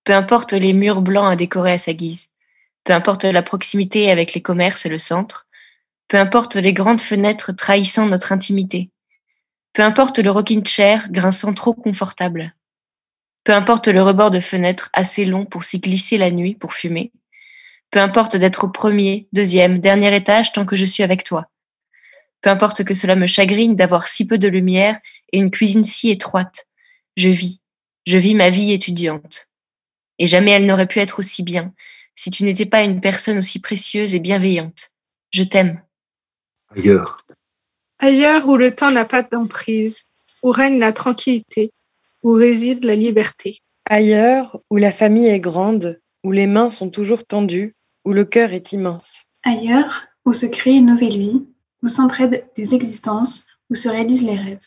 peu 0.04 0.14
importe 0.14 0.52
les 0.52 0.72
murs 0.72 1.02
blancs 1.02 1.32
à 1.32 1.34
décorer 1.34 1.72
à 1.72 1.78
sa 1.78 1.92
guise, 1.92 2.28
peu 2.84 2.92
importe 2.92 3.24
la 3.24 3.42
proximité 3.42 4.12
avec 4.12 4.34
les 4.34 4.40
commerces 4.40 4.86
et 4.86 4.88
le 4.88 4.98
centre, 4.98 5.48
peu 6.06 6.18
importe 6.18 6.54
les 6.54 6.72
grandes 6.72 7.00
fenêtres 7.00 7.50
trahissant 7.50 8.06
notre 8.06 8.30
intimité, 8.30 8.90
peu 9.72 9.82
importe 9.82 10.20
le 10.20 10.30
rocking 10.30 10.64
chair 10.64 11.08
grinçant 11.10 11.52
trop 11.52 11.74
confortable, 11.74 12.54
peu 13.42 13.52
importe 13.52 13.88
le 13.88 14.02
rebord 14.02 14.30
de 14.30 14.38
fenêtre 14.38 14.88
assez 14.92 15.24
long 15.24 15.46
pour 15.46 15.64
s'y 15.64 15.80
glisser 15.80 16.16
la 16.16 16.30
nuit 16.30 16.54
pour 16.54 16.74
fumer, 16.74 17.10
peu 17.90 17.98
importe 17.98 18.36
d'être 18.36 18.64
au 18.64 18.68
premier, 18.68 19.26
deuxième, 19.32 19.80
dernier 19.80 20.14
étage 20.14 20.52
tant 20.52 20.64
que 20.64 20.76
je 20.76 20.84
suis 20.84 21.02
avec 21.02 21.24
toi, 21.24 21.48
peu 22.40 22.50
importe 22.50 22.84
que 22.84 22.94
cela 22.94 23.16
me 23.16 23.26
chagrine 23.26 23.76
d'avoir 23.76 24.06
si 24.06 24.26
peu 24.26 24.38
de 24.38 24.48
lumière 24.48 24.98
et 25.32 25.38
une 25.38 25.50
cuisine 25.50 25.84
si 25.84 26.10
étroite, 26.10 26.66
je 27.16 27.28
vis, 27.28 27.60
je 28.06 28.18
vis 28.18 28.34
ma 28.34 28.50
vie 28.50 28.72
étudiante. 28.72 29.48
Et 30.18 30.26
jamais 30.26 30.52
elle 30.52 30.66
n'aurait 30.66 30.86
pu 30.86 31.00
être 31.00 31.18
aussi 31.18 31.42
bien 31.42 31.72
si 32.14 32.30
tu 32.30 32.42
n'étais 32.42 32.66
pas 32.66 32.82
une 32.82 33.00
personne 33.00 33.38
aussi 33.38 33.60
précieuse 33.60 34.14
et 34.14 34.18
bienveillante. 34.18 34.90
Je 35.30 35.44
t'aime. 35.44 35.80
Ailleurs. 36.76 37.24
Ailleurs 38.00 38.48
où 38.48 38.56
le 38.56 38.74
temps 38.74 38.90
n'a 38.90 39.04
pas 39.04 39.22
d'emprise, 39.22 40.04
où 40.42 40.50
règne 40.50 40.78
la 40.78 40.92
tranquillité, 40.92 41.72
où 42.22 42.32
réside 42.32 42.84
la 42.84 42.96
liberté. 42.96 43.60
Ailleurs 43.84 44.60
où 44.70 44.76
la 44.76 44.90
famille 44.90 45.28
est 45.28 45.38
grande, 45.38 46.00
où 46.24 46.32
les 46.32 46.46
mains 46.46 46.70
sont 46.70 46.90
toujours 46.90 47.24
tendues, 47.24 47.76
où 48.04 48.12
le 48.12 48.24
cœur 48.24 48.52
est 48.52 48.72
immense. 48.72 49.26
Ailleurs 49.44 50.06
où 50.24 50.32
se 50.32 50.46
crée 50.46 50.74
une 50.74 50.86
nouvelle 50.86 51.16
vie, 51.16 51.46
où 51.82 51.88
s'entraident 51.88 52.44
des 52.56 52.74
existences, 52.74 53.46
où 53.70 53.74
se 53.74 53.88
réalisent 53.88 54.26
les 54.26 54.36
rêves. 54.36 54.66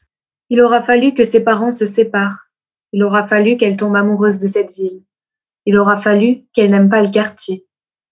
Il 0.50 0.62
aura 0.62 0.84
fallu 0.84 1.14
que 1.14 1.24
ses 1.24 1.44
parents 1.44 1.72
se 1.72 1.86
séparent. 1.86 2.48
Il 2.94 3.04
aura 3.04 3.28
fallu 3.28 3.58
qu'elle 3.58 3.78
tombe 3.78 3.96
amoureuse 3.96 4.40
de 4.40 4.48
cette 4.48 4.74
ville. 4.76 5.02
Il 5.66 5.78
aura 5.78 6.02
fallu 6.02 6.44
qu'elle 6.54 6.72
n'aime 6.72 6.90
pas 6.90 7.02
le 7.02 7.10
quartier. 7.10 7.66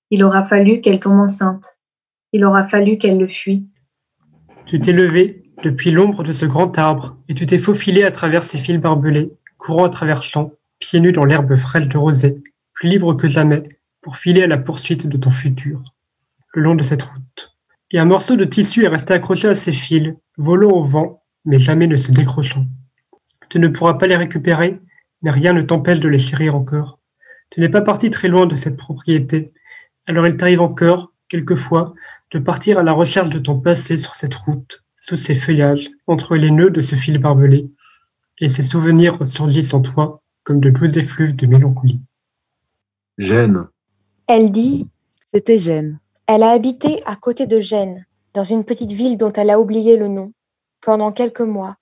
Il 0.09 0.23
aura 0.23 0.43
fallu 0.43 0.81
qu'elle 0.81 0.99
tombe 0.99 1.19
enceinte. 1.19 1.79
Il 2.31 2.45
aura 2.45 2.67
fallu 2.67 2.97
qu'elle 2.97 3.17
le 3.17 3.27
fuit. 3.27 3.67
Tu 4.65 4.79
t'es 4.79 4.93
levé 4.93 5.43
depuis 5.63 5.91
l'ombre 5.91 6.23
de 6.23 6.31
ce 6.31 6.45
grand 6.45 6.77
arbre 6.77 7.17
et 7.27 7.33
tu 7.33 7.45
t'es 7.45 7.59
faufilé 7.59 8.03
à 8.03 8.11
travers 8.11 8.43
ces 8.43 8.57
fils 8.57 8.77
barbelés, 8.77 9.31
courant 9.57 9.85
à 9.85 9.89
travers 9.89 10.21
champs, 10.21 10.51
pieds 10.79 10.99
nus 10.99 11.11
dans 11.11 11.25
l'herbe 11.25 11.55
fraîche 11.55 11.87
de 11.87 11.97
rosée, 11.97 12.41
plus 12.73 12.87
libre 12.87 13.15
que 13.15 13.27
jamais, 13.27 13.63
pour 14.01 14.17
filer 14.17 14.43
à 14.43 14.47
la 14.47 14.57
poursuite 14.57 15.07
de 15.07 15.17
ton 15.17 15.31
futur, 15.31 15.95
le 16.53 16.61
long 16.61 16.75
de 16.75 16.83
cette 16.83 17.03
route. 17.03 17.21
Et 17.91 17.99
un 17.99 18.05
morceau 18.05 18.35
de 18.35 18.45
tissu 18.45 18.83
est 18.83 18.89
resté 18.89 19.13
accroché 19.13 19.47
à 19.47 19.55
ces 19.55 19.71
fils, 19.71 20.13
volant 20.37 20.69
au 20.69 20.83
vent, 20.83 21.23
mais 21.45 21.57
jamais 21.57 21.87
ne 21.87 21.97
se 21.97 22.11
décrochant. 22.11 22.65
Tu 23.49 23.59
ne 23.59 23.67
pourras 23.67 23.95
pas 23.95 24.05
les 24.05 24.15
récupérer, 24.15 24.79
mais 25.21 25.31
rien 25.31 25.53
ne 25.53 25.61
t'empêche 25.61 25.99
de 25.99 26.07
les 26.07 26.19
serrer 26.19 26.49
encore. 26.49 26.99
Tu 27.49 27.59
n'es 27.59 27.69
pas 27.69 27.81
parti 27.81 28.09
très 28.11 28.27
loin 28.27 28.45
de 28.45 28.55
cette 28.55 28.77
propriété, 28.77 29.53
alors 30.05 30.27
il 30.27 30.37
t'arrive 30.37 30.61
encore, 30.61 31.13
quelquefois, 31.29 31.93
de 32.31 32.39
partir 32.39 32.77
à 32.77 32.83
la 32.83 32.91
recherche 32.91 33.29
de 33.29 33.39
ton 33.39 33.59
passé 33.59 33.97
sur 33.97 34.15
cette 34.15 34.35
route, 34.35 34.83
sous 34.95 35.17
ces 35.17 35.33
feuillages, 35.35 35.89
entre 36.05 36.35
les 36.35 36.51
nœuds 36.51 36.69
de 36.69 36.81
ce 36.81 36.95
fil 36.95 37.17
barbelé, 37.17 37.71
et 38.39 38.49
ces 38.49 38.63
souvenirs 38.63 39.17
ressurgissent 39.17 39.73
en 39.73 39.81
toi 39.81 40.21
comme 40.43 40.59
de 40.59 40.69
doux 40.69 40.97
effluves 40.97 41.35
de 41.35 41.47
mélancolie. 41.47 42.01
Gênes. 43.17 43.65
Elle 44.27 44.51
dit 44.51 44.87
C'était 45.33 45.57
Gênes. 45.57 45.99
Elle 46.31 46.43
a 46.43 46.51
habité 46.51 47.01
à 47.07 47.15
côté 47.15 47.47
de 47.47 47.59
Gênes, 47.59 48.05
dans 48.35 48.43
une 48.43 48.63
petite 48.63 48.91
ville 48.91 49.17
dont 49.17 49.33
elle 49.33 49.49
a 49.49 49.59
oublié 49.59 49.97
le 49.97 50.07
nom, 50.07 50.31
pendant 50.79 51.11
quelques 51.11 51.41
mois, 51.41 51.77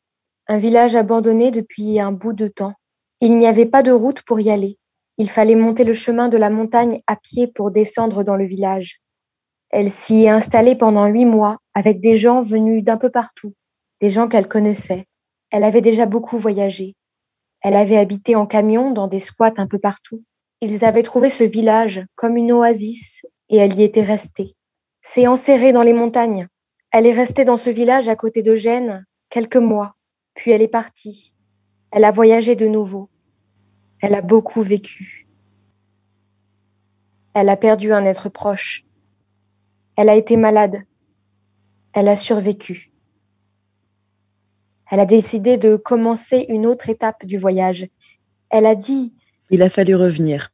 un 0.48 0.58
village 0.58 0.96
abandonné 0.96 1.52
depuis 1.52 2.00
un 2.00 2.14
bout 2.14 2.32
de 2.32 2.48
temps. 2.48 2.72
Il 3.20 3.36
n'y 3.36 3.46
avait 3.46 3.66
pas 3.66 3.84
de 3.84 3.92
route 3.92 4.22
pour 4.22 4.40
y 4.40 4.50
aller. 4.50 4.78
Il 5.18 5.30
fallait 5.30 5.56
monter 5.56 5.84
le 5.84 5.92
chemin 5.92 6.30
de 6.30 6.38
la 6.38 6.50
montagne 6.50 7.02
à 7.08 7.18
pied 7.18 7.48
pour 7.48 7.72
descendre 7.72 8.24
dans 8.24 8.38
le 8.38 8.46
village. 8.46 9.02
Elle 9.70 9.92
s'y 9.92 10.24
est 10.24 10.30
installée 10.30 10.78
pendant 10.78 11.08
huit 11.08 11.26
mois 11.26 11.58
avec 11.74 12.00
des 12.00 12.16
gens 12.16 12.42
venus 12.42 12.86
d'un 12.86 12.96
peu 12.96 13.10
partout, 13.10 13.54
des 14.00 14.10
gens 14.10 14.30
qu'elle 14.30 14.48
connaissait. 14.48 15.08
Elle 15.52 15.66
avait 15.66 15.82
déjà 15.82 16.06
beaucoup 16.06 16.38
voyagé. 16.38 16.96
Elle 17.60 17.76
avait 17.76 17.98
habité 17.98 18.38
en 18.38 18.46
camion 18.46 18.92
dans 18.92 19.10
des 19.10 19.20
squats 19.20 19.56
un 19.58 19.68
peu 19.68 19.78
partout. 19.78 20.22
Ils 20.62 20.86
avaient 20.86 21.04
trouvé 21.04 21.30
ce 21.30 21.44
village 21.44 22.06
comme 22.16 22.38
une 22.38 22.54
oasis 22.54 23.26
et 23.50 23.58
elle 23.58 23.78
y 23.78 23.84
était 23.84 24.04
restée. 24.04 24.56
C'est 25.02 25.28
enserrée 25.28 25.74
dans 25.74 25.84
les 25.84 25.94
montagnes. 25.94 26.48
Elle 26.92 27.06
est 27.06 27.14
restée 27.14 27.46
dans 27.46 27.58
ce 27.58 27.70
village 27.70 28.10
à 28.10 28.16
côté 28.16 28.42
de 28.42 28.56
Gênes 28.56 29.06
quelques 29.30 29.58
mois, 29.58 29.96
puis 30.34 30.52
elle 30.52 30.62
est 30.62 30.68
partie. 30.68 31.34
Elle 31.92 32.04
a 32.04 32.12
voyagé 32.12 32.56
de 32.56 32.68
nouveau. 32.68 33.10
Elle 34.02 34.16
a 34.16 34.22
beaucoup 34.22 34.62
vécu. 34.62 35.28
Elle 37.34 37.50
a 37.50 37.58
perdu 37.58 37.94
un 37.94 38.06
être 38.06 38.30
proche. 38.30 38.86
Elle 39.96 40.10
a 40.10 40.16
été 40.16 40.38
malade. 40.38 40.84
Elle 41.94 42.08
a 42.08 42.18
survécu. 42.18 42.92
Elle 44.90 45.00
a 45.00 45.06
décidé 45.06 45.58
de 45.58 45.76
commencer 45.76 46.46
une 46.50 46.66
autre 46.66 46.90
étape 46.90 47.26
du 47.26 47.38
voyage. 47.38 47.88
Elle 48.50 48.66
a 48.66 48.76
dit 48.76 49.14
Il 49.50 49.62
a 49.62 49.70
fallu 49.70 49.96
revenir. 49.96 50.50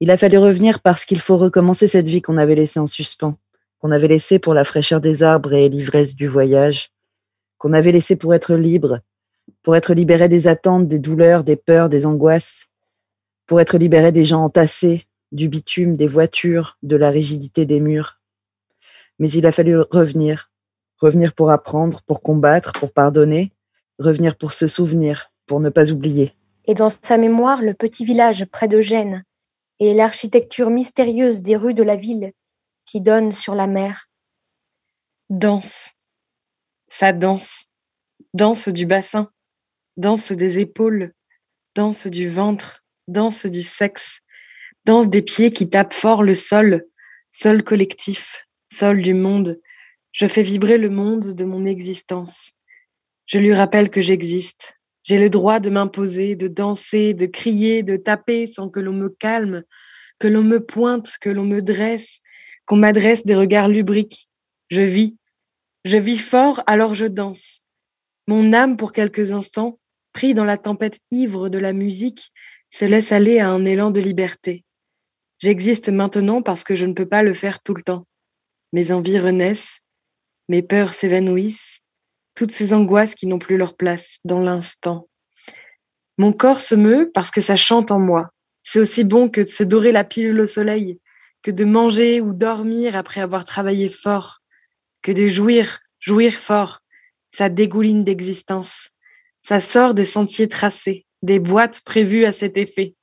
Il 0.00 0.12
a 0.12 0.16
fallu 0.16 0.38
revenir 0.38 0.80
parce 0.80 1.04
qu'il 1.04 1.18
faut 1.18 1.36
recommencer 1.36 1.88
cette 1.88 2.08
vie 2.08 2.22
qu'on 2.22 2.38
avait 2.38 2.54
laissée 2.54 2.78
en 2.78 2.86
suspens, 2.86 3.36
qu'on 3.80 3.90
avait 3.90 4.06
laissée 4.06 4.38
pour 4.38 4.54
la 4.54 4.62
fraîcheur 4.62 5.00
des 5.00 5.24
arbres 5.24 5.52
et 5.52 5.68
l'ivresse 5.68 6.14
du 6.14 6.28
voyage, 6.28 6.92
qu'on 7.58 7.72
avait 7.72 7.90
laissée 7.90 8.14
pour 8.14 8.32
être 8.32 8.54
libre, 8.54 9.00
pour 9.62 9.74
être 9.74 9.94
libéré 9.94 10.28
des 10.28 10.46
attentes, 10.46 10.86
des 10.86 11.00
douleurs, 11.00 11.42
des 11.42 11.56
peurs, 11.56 11.88
des 11.88 12.06
angoisses, 12.06 12.68
pour 13.46 13.60
être 13.60 13.76
libéré 13.76 14.12
des 14.12 14.24
gens 14.24 14.44
entassés, 14.44 15.06
du 15.32 15.48
bitume, 15.48 15.96
des 15.96 16.06
voitures, 16.06 16.78
de 16.84 16.94
la 16.94 17.10
rigidité 17.10 17.66
des 17.66 17.80
murs. 17.80 18.20
Mais 19.18 19.30
il 19.30 19.46
a 19.46 19.52
fallu 19.52 19.80
revenir, 19.80 20.52
revenir 20.98 21.34
pour 21.34 21.50
apprendre, 21.50 22.02
pour 22.02 22.22
combattre, 22.22 22.72
pour 22.72 22.92
pardonner, 22.92 23.52
revenir 23.98 24.36
pour 24.36 24.52
se 24.52 24.68
souvenir, 24.68 25.32
pour 25.46 25.58
ne 25.58 25.70
pas 25.70 25.90
oublier. 25.90 26.34
Et 26.66 26.74
dans 26.74 26.90
sa 26.90 27.18
mémoire, 27.18 27.62
le 27.62 27.74
petit 27.74 28.04
village 28.04 28.44
près 28.44 28.68
de 28.68 28.80
Gênes 28.80 29.24
et 29.80 29.94
l'architecture 29.94 30.70
mystérieuse 30.70 31.42
des 31.42 31.56
rues 31.56 31.74
de 31.74 31.82
la 31.82 31.96
ville 31.96 32.32
qui 32.84 33.00
donnent 33.00 33.32
sur 33.32 33.54
la 33.54 33.66
mer. 33.66 34.08
Danse. 35.30 35.92
Ça 36.88 37.12
danse. 37.12 37.66
Danse 38.34 38.68
du 38.68 38.86
bassin. 38.86 39.30
Danse 39.96 40.32
des 40.32 40.58
épaules. 40.58 41.12
Danse 41.74 42.06
du 42.06 42.30
ventre. 42.30 42.84
Danse 43.08 43.46
du 43.46 43.62
sexe. 43.62 44.20
Danse 44.84 45.08
des 45.08 45.22
pieds 45.22 45.50
qui 45.50 45.68
tapent 45.68 45.92
fort 45.92 46.22
le 46.22 46.34
sol. 46.34 46.86
Sol 47.30 47.62
collectif. 47.62 48.46
Sol 48.70 49.02
du 49.02 49.14
monde. 49.14 49.60
Je 50.12 50.26
fais 50.26 50.42
vibrer 50.42 50.78
le 50.78 50.88
monde 50.88 51.34
de 51.34 51.44
mon 51.44 51.64
existence. 51.64 52.52
Je 53.26 53.38
lui 53.38 53.52
rappelle 53.52 53.90
que 53.90 54.00
j'existe. 54.00 54.77
J'ai 55.08 55.16
le 55.16 55.30
droit 55.30 55.58
de 55.58 55.70
m'imposer, 55.70 56.36
de 56.36 56.48
danser, 56.48 57.14
de 57.14 57.24
crier, 57.24 57.82
de 57.82 57.96
taper 57.96 58.46
sans 58.46 58.68
que 58.68 58.78
l'on 58.78 58.92
me 58.92 59.08
calme, 59.08 59.64
que 60.18 60.28
l'on 60.28 60.42
me 60.42 60.62
pointe, 60.62 61.16
que 61.18 61.30
l'on 61.30 61.46
me 61.46 61.62
dresse, 61.62 62.20
qu'on 62.66 62.76
m'adresse 62.76 63.24
des 63.24 63.34
regards 63.34 63.68
lubriques. 63.68 64.28
Je 64.68 64.82
vis. 64.82 65.16
Je 65.86 65.96
vis 65.96 66.18
fort, 66.18 66.62
alors 66.66 66.94
je 66.94 67.06
danse. 67.06 67.62
Mon 68.26 68.52
âme, 68.52 68.76
pour 68.76 68.92
quelques 68.92 69.32
instants, 69.32 69.78
pris 70.12 70.34
dans 70.34 70.44
la 70.44 70.58
tempête 70.58 70.98
ivre 71.10 71.48
de 71.48 71.56
la 71.56 71.72
musique, 71.72 72.30
se 72.68 72.84
laisse 72.84 73.10
aller 73.10 73.38
à 73.38 73.48
un 73.48 73.64
élan 73.64 73.90
de 73.90 74.00
liberté. 74.00 74.62
J'existe 75.38 75.88
maintenant 75.88 76.42
parce 76.42 76.64
que 76.64 76.74
je 76.74 76.84
ne 76.84 76.92
peux 76.92 77.08
pas 77.08 77.22
le 77.22 77.32
faire 77.32 77.62
tout 77.62 77.72
le 77.72 77.82
temps. 77.82 78.04
Mes 78.74 78.92
envies 78.92 79.20
renaissent, 79.20 79.80
mes 80.50 80.62
peurs 80.62 80.92
s'évanouissent, 80.92 81.80
toutes 82.38 82.52
ces 82.52 82.72
angoisses 82.72 83.16
qui 83.16 83.26
n'ont 83.26 83.40
plus 83.40 83.56
leur 83.56 83.76
place 83.76 84.20
dans 84.24 84.38
l'instant. 84.38 85.08
Mon 86.18 86.32
corps 86.32 86.60
se 86.60 86.76
meut 86.76 87.10
parce 87.12 87.32
que 87.32 87.40
ça 87.40 87.56
chante 87.56 87.90
en 87.90 87.98
moi. 87.98 88.30
C'est 88.62 88.78
aussi 88.78 89.02
bon 89.02 89.28
que 89.28 89.40
de 89.40 89.48
se 89.48 89.64
dorer 89.64 89.90
la 89.90 90.04
pilule 90.04 90.42
au 90.42 90.46
soleil, 90.46 91.00
que 91.42 91.50
de 91.50 91.64
manger 91.64 92.20
ou 92.20 92.32
dormir 92.32 92.94
après 92.94 93.20
avoir 93.20 93.44
travaillé 93.44 93.88
fort, 93.88 94.38
que 95.02 95.10
de 95.10 95.26
jouir, 95.26 95.80
jouir 95.98 96.32
fort. 96.32 96.78
Ça 97.34 97.48
dégouline 97.48 98.04
d'existence. 98.04 98.90
Ça 99.42 99.58
sort 99.58 99.92
des 99.92 100.06
sentiers 100.06 100.48
tracés, 100.48 101.06
des 101.22 101.40
boîtes 101.40 101.80
prévues 101.80 102.24
à 102.24 102.32
cet 102.32 102.56
effet. 102.56 102.94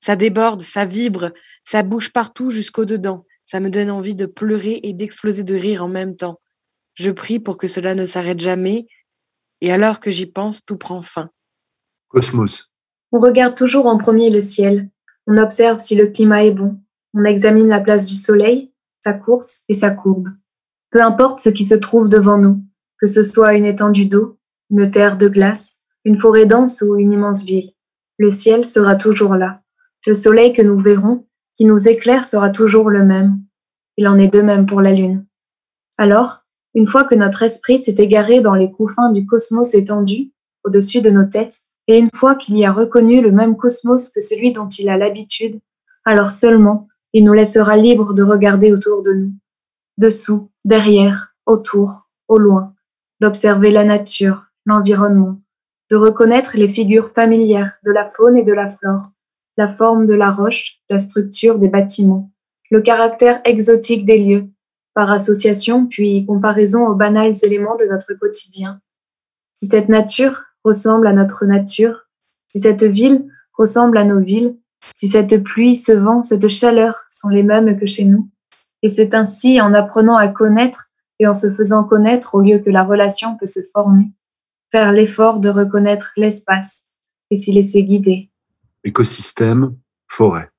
Ça 0.00 0.16
déborde, 0.16 0.62
ça 0.62 0.84
vibre, 0.84 1.30
ça 1.64 1.84
bouge 1.84 2.12
partout 2.12 2.50
jusqu'au 2.50 2.86
dedans. 2.86 3.24
Ça 3.44 3.60
me 3.60 3.70
donne 3.70 3.90
envie 3.90 4.16
de 4.16 4.26
pleurer 4.26 4.80
et 4.82 4.94
d'exploser 4.94 5.44
de 5.44 5.54
rire 5.54 5.84
en 5.84 5.88
même 5.88 6.16
temps. 6.16 6.40
Je 7.00 7.10
prie 7.10 7.40
pour 7.40 7.56
que 7.56 7.66
cela 7.66 7.94
ne 7.94 8.04
s'arrête 8.04 8.40
jamais, 8.40 8.86
et 9.62 9.72
alors 9.72 10.00
que 10.00 10.10
j'y 10.10 10.26
pense, 10.26 10.62
tout 10.62 10.76
prend 10.76 11.00
fin. 11.00 11.30
Cosmos. 12.08 12.70
On 13.10 13.20
regarde 13.20 13.54
toujours 13.54 13.86
en 13.86 13.96
premier 13.96 14.28
le 14.28 14.42
ciel. 14.42 14.90
On 15.26 15.38
observe 15.38 15.78
si 15.78 15.94
le 15.94 16.08
climat 16.08 16.44
est 16.44 16.50
bon. 16.50 16.78
On 17.14 17.24
examine 17.24 17.68
la 17.68 17.80
place 17.80 18.06
du 18.06 18.16
soleil, 18.16 18.70
sa 19.02 19.14
course 19.14 19.64
et 19.70 19.72
sa 19.72 19.92
courbe. 19.92 20.28
Peu 20.90 21.00
importe 21.00 21.40
ce 21.40 21.48
qui 21.48 21.64
se 21.64 21.74
trouve 21.74 22.10
devant 22.10 22.36
nous, 22.36 22.62
que 22.98 23.06
ce 23.06 23.22
soit 23.22 23.54
une 23.54 23.64
étendue 23.64 24.04
d'eau, 24.04 24.38
une 24.68 24.90
terre 24.90 25.16
de 25.16 25.28
glace, 25.28 25.86
une 26.04 26.20
forêt 26.20 26.44
dense 26.44 26.82
ou 26.82 26.96
une 26.96 27.14
immense 27.14 27.44
ville, 27.44 27.72
le 28.18 28.30
ciel 28.30 28.66
sera 28.66 28.94
toujours 28.96 29.36
là. 29.36 29.62
Le 30.04 30.12
soleil 30.12 30.52
que 30.52 30.60
nous 30.60 30.78
verrons, 30.78 31.26
qui 31.54 31.64
nous 31.64 31.88
éclaire, 31.88 32.26
sera 32.26 32.50
toujours 32.50 32.90
le 32.90 33.06
même. 33.06 33.40
Il 33.96 34.06
en 34.06 34.18
est 34.18 34.28
de 34.28 34.42
même 34.42 34.66
pour 34.66 34.82
la 34.82 34.92
lune. 34.92 35.24
Alors, 35.96 36.44
une 36.74 36.86
fois 36.86 37.04
que 37.04 37.14
notre 37.14 37.42
esprit 37.42 37.82
s'est 37.82 37.96
égaré 37.98 38.40
dans 38.40 38.54
les 38.54 38.70
confins 38.70 39.10
du 39.10 39.26
cosmos 39.26 39.74
étendu, 39.74 40.30
au-dessus 40.64 41.00
de 41.00 41.10
nos 41.10 41.24
têtes, 41.24 41.58
et 41.88 41.98
une 41.98 42.10
fois 42.14 42.34
qu'il 42.36 42.56
y 42.56 42.64
a 42.64 42.72
reconnu 42.72 43.20
le 43.20 43.32
même 43.32 43.56
cosmos 43.56 44.10
que 44.10 44.20
celui 44.20 44.52
dont 44.52 44.68
il 44.68 44.88
a 44.88 44.96
l'habitude, 44.96 45.60
alors 46.04 46.30
seulement 46.30 46.86
il 47.12 47.24
nous 47.24 47.32
laissera 47.32 47.76
libres 47.76 48.14
de 48.14 48.22
regarder 48.22 48.72
autour 48.72 49.02
de 49.02 49.12
nous, 49.12 49.32
dessous, 49.98 50.50
derrière, 50.64 51.34
autour, 51.46 52.08
au 52.28 52.38
loin, 52.38 52.74
d'observer 53.20 53.72
la 53.72 53.84
nature, 53.84 54.46
l'environnement, 54.66 55.40
de 55.90 55.96
reconnaître 55.96 56.56
les 56.56 56.68
figures 56.68 57.10
familières 57.12 57.72
de 57.84 57.90
la 57.90 58.08
faune 58.08 58.36
et 58.36 58.44
de 58.44 58.52
la 58.52 58.68
flore, 58.68 59.10
la 59.56 59.66
forme 59.66 60.06
de 60.06 60.14
la 60.14 60.30
roche, 60.30 60.78
la 60.88 60.98
structure 60.98 61.58
des 61.58 61.68
bâtiments, 61.68 62.30
le 62.70 62.80
caractère 62.80 63.40
exotique 63.44 64.06
des 64.06 64.18
lieux, 64.18 64.48
par 65.00 65.12
association 65.12 65.86
puis 65.86 66.26
comparaison 66.26 66.86
aux 66.86 66.94
banals 66.94 67.32
éléments 67.42 67.76
de 67.76 67.86
notre 67.86 68.12
quotidien. 68.12 68.82
Si 69.54 69.64
cette 69.64 69.88
nature 69.88 70.42
ressemble 70.62 71.06
à 71.06 71.14
notre 71.14 71.46
nature, 71.46 72.06
si 72.48 72.60
cette 72.60 72.84
ville 72.84 73.26
ressemble 73.56 73.96
à 73.96 74.04
nos 74.04 74.20
villes, 74.20 74.58
si 74.94 75.08
cette 75.08 75.42
pluie, 75.42 75.78
ce 75.78 75.92
vent, 75.92 76.22
cette 76.22 76.48
chaleur 76.48 77.06
sont 77.08 77.30
les 77.30 77.42
mêmes 77.42 77.80
que 77.80 77.86
chez 77.86 78.04
nous. 78.04 78.28
Et 78.82 78.90
c'est 78.90 79.14
ainsi 79.14 79.58
en 79.58 79.72
apprenant 79.72 80.16
à 80.16 80.28
connaître 80.28 80.90
et 81.18 81.26
en 81.26 81.32
se 81.32 81.50
faisant 81.50 81.84
connaître 81.84 82.34
au 82.34 82.42
lieu 82.42 82.58
que 82.58 82.68
la 82.68 82.84
relation 82.84 83.38
peut 83.38 83.46
se 83.46 83.60
former, 83.72 84.12
faire 84.70 84.92
l'effort 84.92 85.40
de 85.40 85.48
reconnaître 85.48 86.12
l'espace 86.18 86.88
et 87.30 87.36
s'y 87.36 87.52
laisser 87.52 87.84
guider. 87.84 88.28
Écosystème, 88.84 89.74
forêt. 90.08 90.50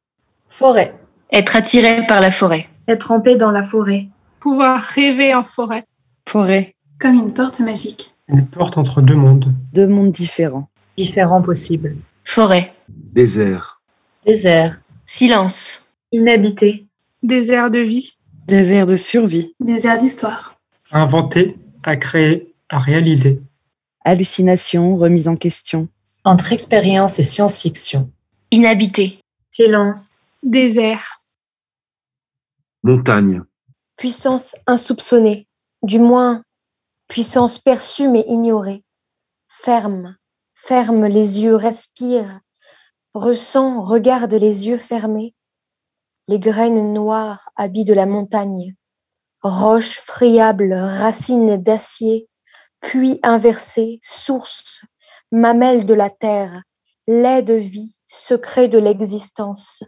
Forêt. 0.50 0.96
Être 1.32 1.56
attiré 1.56 2.08
par 2.08 2.22
la 2.22 2.32
forêt. 2.32 2.68
Être 2.88 3.12
en 3.12 3.22
paix 3.22 3.36
dans 3.36 3.52
la 3.52 3.64
forêt. 3.64 4.08
Pouvoir 4.42 4.82
rêver 4.82 5.36
en 5.36 5.44
forêt. 5.44 5.86
Forêt. 6.28 6.76
Comme 7.00 7.14
une 7.14 7.32
porte 7.32 7.60
magique. 7.60 8.16
Une 8.28 8.48
porte 8.48 8.80
entre 8.80 9.04
deux 9.04 9.16
mondes. 9.16 9.54
Deux 9.72 9.86
mondes 9.86 10.12
différents. 10.12 10.68
Différents 10.98 11.44
possibles. 11.44 11.96
Forêt. 12.26 12.74
Désert. 12.90 13.80
Désert. 14.26 14.80
Silence. 15.06 15.86
Inhabité. 16.12 16.88
Désert 17.22 17.70
de 17.70 17.78
vie. 17.78 18.18
Désert 18.48 18.88
de 18.88 18.96
survie. 18.96 19.54
Désert 19.60 20.00
d'histoire. 20.00 20.56
À 20.90 21.04
inventer, 21.04 21.56
à 21.84 21.96
créer, 21.96 22.52
à 22.70 22.80
réaliser. 22.80 23.40
Hallucination, 24.04 24.98
remise 24.98 25.28
en 25.28 25.36
question. 25.36 25.88
Entre 26.24 26.52
expérience 26.52 27.20
et 27.20 27.24
science-fiction. 27.24 28.10
Inhabité. 28.50 29.20
Silence. 29.52 30.22
Désert. 30.42 31.22
Montagne. 32.82 33.44
Puissance 34.02 34.56
insoupçonnée, 34.66 35.48
du 35.84 36.00
moins 36.00 36.42
puissance 37.08 37.60
perçue 37.60 38.08
mais 38.08 38.26
ignorée. 38.28 38.84
Ferme, 39.48 40.18
ferme 40.56 41.06
les 41.06 41.42
yeux, 41.42 41.54
respire, 41.54 42.40
ressent, 43.14 43.80
regarde 43.84 44.34
les 44.34 44.68
yeux 44.68 44.80
fermés. 44.80 45.36
Les 46.28 46.40
graines 46.40 46.94
noires 46.94 47.48
habits 47.56 47.84
de 47.84 47.94
la 47.94 48.08
montagne, 48.08 48.74
roches 49.44 50.00
friables, 50.00 50.74
racines 50.74 51.58
d'acier, 51.58 52.28
puits 52.80 53.20
inversés, 53.22 54.00
source, 54.02 54.82
mamelles 55.32 55.86
de 55.86 55.94
la 55.94 56.10
terre, 56.10 56.64
lait 57.08 57.44
de 57.44 57.54
vie, 57.54 58.00
secret 58.08 58.68
de 58.68 58.80
l'existence. 58.80 59.84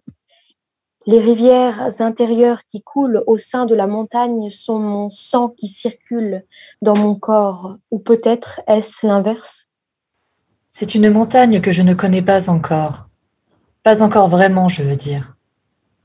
Les 1.05 1.19
rivières 1.19 1.99
intérieures 1.99 2.61
qui 2.65 2.81
coulent 2.81 3.23
au 3.27 3.37
sein 3.37 3.65
de 3.65 3.75
la 3.75 3.87
montagne 3.87 4.49
sont 4.49 4.79
mon 4.79 5.09
sang 5.09 5.49
qui 5.49 5.67
circule 5.67 6.45
dans 6.81 6.95
mon 6.95 7.15
corps, 7.15 7.75
ou 7.91 7.99
peut-être 7.99 8.61
est-ce 8.67 9.05
l'inverse? 9.05 9.67
C'est 10.69 10.95
une 10.95 11.09
montagne 11.09 11.59
que 11.59 11.73
je 11.73 11.81
ne 11.81 11.93
connais 11.93 12.21
pas 12.21 12.49
encore. 12.49 13.09
Pas 13.83 14.01
encore 14.01 14.29
vraiment, 14.29 14.69
je 14.69 14.81
veux 14.81 14.95
dire. 14.95 15.35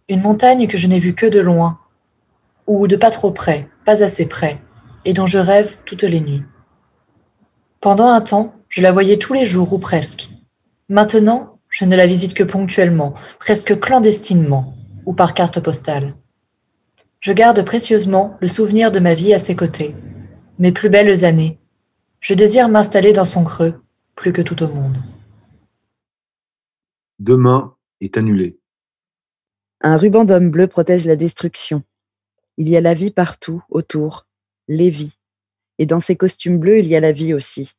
Une 0.08 0.20
montagne 0.20 0.66
que 0.66 0.76
je 0.76 0.88
n'ai 0.88 0.98
vue 0.98 1.14
que 1.14 1.26
de 1.26 1.38
loin, 1.38 1.78
ou 2.66 2.88
de 2.88 2.96
pas 2.96 3.12
trop 3.12 3.30
près, 3.30 3.68
pas 3.84 4.02
assez 4.02 4.26
près, 4.26 4.60
et 5.04 5.12
dont 5.12 5.26
je 5.26 5.38
rêve 5.38 5.76
toutes 5.84 6.02
les 6.02 6.20
nuits. 6.20 6.42
Pendant 7.80 8.08
un 8.08 8.20
temps, 8.20 8.52
je 8.68 8.82
la 8.82 8.90
voyais 8.90 9.16
tous 9.16 9.32
les 9.32 9.44
jours 9.44 9.72
ou 9.72 9.78
presque. 9.78 10.30
Maintenant, 10.88 11.60
je 11.68 11.84
ne 11.84 11.94
la 11.94 12.08
visite 12.08 12.34
que 12.34 12.42
ponctuellement, 12.42 13.14
presque 13.38 13.78
clandestinement, 13.78 14.74
ou 15.08 15.14
par 15.14 15.32
carte 15.32 15.58
postale. 15.60 16.14
Je 17.20 17.32
garde 17.32 17.64
précieusement 17.64 18.36
le 18.42 18.46
souvenir 18.46 18.92
de 18.92 19.00
ma 19.00 19.14
vie 19.14 19.32
à 19.32 19.38
ses 19.38 19.56
côtés, 19.56 19.94
mes 20.58 20.70
plus 20.70 20.90
belles 20.90 21.24
années. 21.24 21.58
Je 22.20 22.34
désire 22.34 22.68
m'installer 22.68 23.14
dans 23.14 23.24
son 23.24 23.42
creux, 23.42 23.80
plus 24.14 24.34
que 24.34 24.42
tout 24.42 24.62
au 24.62 24.68
monde. 24.68 24.98
Demain 27.20 27.74
est 28.02 28.18
annulé. 28.18 28.60
Un 29.80 29.96
ruban 29.96 30.24
d'homme 30.24 30.50
bleu 30.50 30.66
protège 30.66 31.06
la 31.06 31.16
destruction. 31.16 31.82
Il 32.58 32.68
y 32.68 32.76
a 32.76 32.82
la 32.82 32.92
vie 32.92 33.10
partout, 33.10 33.62
autour, 33.70 34.26
les 34.68 34.90
vies. 34.90 35.16
Et 35.78 35.86
dans 35.86 36.00
ces 36.00 36.16
costumes 36.16 36.58
bleus, 36.58 36.80
il 36.80 36.86
y 36.86 36.96
a 36.96 37.00
la 37.00 37.12
vie 37.12 37.32
aussi. 37.32 37.72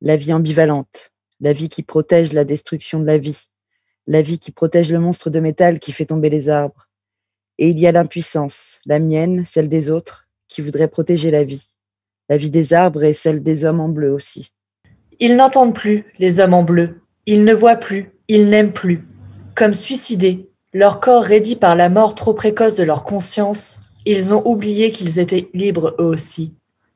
La 0.00 0.16
vie 0.16 0.32
ambivalente, 0.32 1.12
la 1.38 1.52
vie 1.52 1.68
qui 1.68 1.84
protège 1.84 2.32
la 2.32 2.44
destruction 2.44 2.98
de 2.98 3.06
la 3.06 3.18
vie, 3.18 3.48
la 4.06 4.22
vie 4.22 4.38
qui 4.38 4.50
protège 4.50 4.92
le 4.92 4.98
monstre 4.98 5.30
de 5.30 5.40
métal 5.40 5.78
qui 5.78 5.92
fait 5.92 6.06
tomber 6.06 6.30
les 6.30 6.48
arbres. 6.48 6.88
Et 7.58 7.68
il 7.68 7.78
y 7.78 7.86
a 7.86 7.92
l'impuissance, 7.92 8.80
la 8.84 8.98
mienne, 8.98 9.44
celle 9.44 9.68
des 9.68 9.90
autres, 9.90 10.28
qui 10.48 10.60
voudrait 10.60 10.88
protéger 10.88 11.30
la 11.30 11.44
vie. 11.44 11.70
La 12.28 12.36
vie 12.36 12.50
des 12.50 12.72
arbres 12.72 13.04
et 13.04 13.12
celle 13.12 13.42
des 13.42 13.64
hommes 13.64 13.80
en 13.80 13.88
bleu 13.88 14.12
aussi. 14.12 14.52
Ils 15.20 15.36
n'entendent 15.36 15.74
plus, 15.74 16.04
les 16.18 16.40
hommes 16.40 16.54
en 16.54 16.62
bleu. 16.62 17.00
Ils 17.26 17.44
ne 17.44 17.54
voient 17.54 17.76
plus, 17.76 18.12
ils 18.28 18.48
n'aiment 18.48 18.72
plus. 18.72 19.06
Comme 19.54 19.74
suicidés, 19.74 20.50
leur 20.72 21.00
corps 21.00 21.22
raidi 21.22 21.54
par 21.54 21.76
la 21.76 21.88
mort 21.88 22.14
trop 22.14 22.34
précoce 22.34 22.74
de 22.74 22.82
leur 22.82 23.04
conscience, 23.04 23.78
ils 24.04 24.34
ont 24.34 24.42
oublié 24.46 24.90
qu'ils 24.90 25.18
étaient 25.18 25.48
libres 25.54 25.94
eux 26.00 26.04
aussi. 26.04 26.54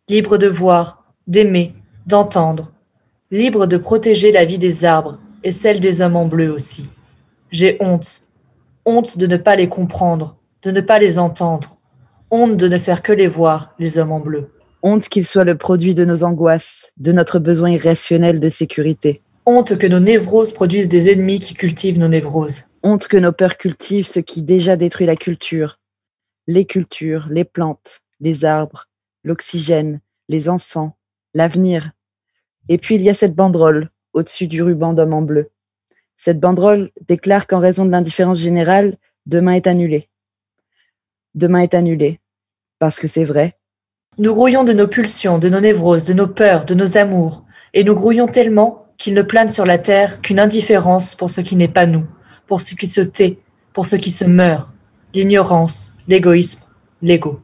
Libres 0.08 0.38
de 0.38 0.48
voir, 0.48 1.04
d'aimer, 1.26 1.74
d'entendre. 2.06 2.72
Libres 3.30 3.66
de 3.66 3.76
protéger 3.76 4.32
la 4.32 4.44
vie 4.44 4.58
des 4.58 4.84
arbres 4.84 5.18
et 5.44 5.52
celle 5.52 5.80
des 5.80 6.00
hommes 6.00 6.16
en 6.16 6.26
bleu 6.26 6.50
aussi. 6.50 6.88
J'ai 7.50 7.78
honte. 7.80 8.28
Honte 8.84 9.16
de 9.16 9.26
ne 9.26 9.36
pas 9.36 9.56
les 9.56 9.68
comprendre, 9.68 10.36
de 10.62 10.70
ne 10.70 10.80
pas 10.80 10.98
les 10.98 11.18
entendre. 11.18 11.76
Honte 12.30 12.56
de 12.56 12.68
ne 12.68 12.78
faire 12.78 13.02
que 13.02 13.12
les 13.12 13.26
voir, 13.26 13.74
les 13.78 13.96
hommes 13.96 14.12
en 14.12 14.20
bleu. 14.20 14.50
Honte 14.82 15.08
qu'ils 15.08 15.26
soient 15.26 15.44
le 15.44 15.56
produit 15.56 15.94
de 15.94 16.04
nos 16.04 16.24
angoisses, 16.24 16.92
de 16.98 17.10
notre 17.10 17.38
besoin 17.38 17.70
irrationnel 17.70 18.38
de 18.38 18.48
sécurité. 18.48 19.22
Honte 19.46 19.78
que 19.78 19.86
nos 19.86 19.98
névroses 19.98 20.52
produisent 20.52 20.90
des 20.90 21.10
ennemis 21.10 21.40
qui 21.40 21.54
cultivent 21.54 21.98
nos 21.98 22.08
névroses. 22.08 22.64
Honte 22.82 23.08
que 23.08 23.16
nos 23.16 23.32
peurs 23.32 23.56
cultivent 23.56 24.06
ce 24.06 24.20
qui 24.20 24.42
déjà 24.42 24.76
détruit 24.76 25.06
la 25.06 25.16
culture. 25.16 25.78
Les 26.46 26.66
cultures, 26.66 27.28
les 27.30 27.44
plantes, 27.44 28.02
les 28.20 28.44
arbres, 28.44 28.88
l'oxygène, 29.24 30.00
les 30.28 30.50
enfants, 30.50 30.98
l'avenir. 31.32 31.92
Et 32.68 32.76
puis 32.76 32.96
il 32.96 33.02
y 33.02 33.08
a 33.08 33.14
cette 33.14 33.34
banderole 33.34 33.90
au-dessus 34.12 34.48
du 34.48 34.62
ruban 34.62 34.92
d'homme 34.92 35.14
en 35.14 35.22
bleu. 35.22 35.50
Cette 36.18 36.40
banderole 36.40 36.90
déclare 37.06 37.46
qu'en 37.46 37.60
raison 37.60 37.86
de 37.86 37.90
l'indifférence 37.90 38.40
générale, 38.40 38.96
demain 39.26 39.52
est 39.52 39.68
annulé. 39.68 40.08
Demain 41.34 41.60
est 41.60 41.74
annulé. 41.74 42.18
Parce 42.80 42.98
que 42.98 43.06
c'est 43.06 43.24
vrai. 43.24 43.56
Nous 44.18 44.34
grouillons 44.34 44.64
de 44.64 44.72
nos 44.72 44.88
pulsions, 44.88 45.38
de 45.38 45.48
nos 45.48 45.60
névroses, 45.60 46.04
de 46.04 46.12
nos 46.12 46.26
peurs, 46.26 46.64
de 46.64 46.74
nos 46.74 46.98
amours, 46.98 47.44
et 47.72 47.84
nous 47.84 47.94
grouillons 47.94 48.26
tellement 48.26 48.86
qu'il 48.98 49.14
ne 49.14 49.22
plane 49.22 49.48
sur 49.48 49.64
la 49.64 49.78
terre 49.78 50.20
qu'une 50.20 50.40
indifférence 50.40 51.14
pour 51.14 51.30
ce 51.30 51.40
qui 51.40 51.54
n'est 51.54 51.68
pas 51.68 51.86
nous, 51.86 52.04
pour 52.48 52.60
ce 52.60 52.74
qui 52.74 52.88
se 52.88 53.00
tait, 53.00 53.38
pour 53.72 53.86
ce 53.86 53.94
qui 53.94 54.10
se 54.10 54.24
meurt, 54.24 54.70
l'ignorance, 55.14 55.94
l'égoïsme, 56.08 56.62
l'ego. 57.00 57.40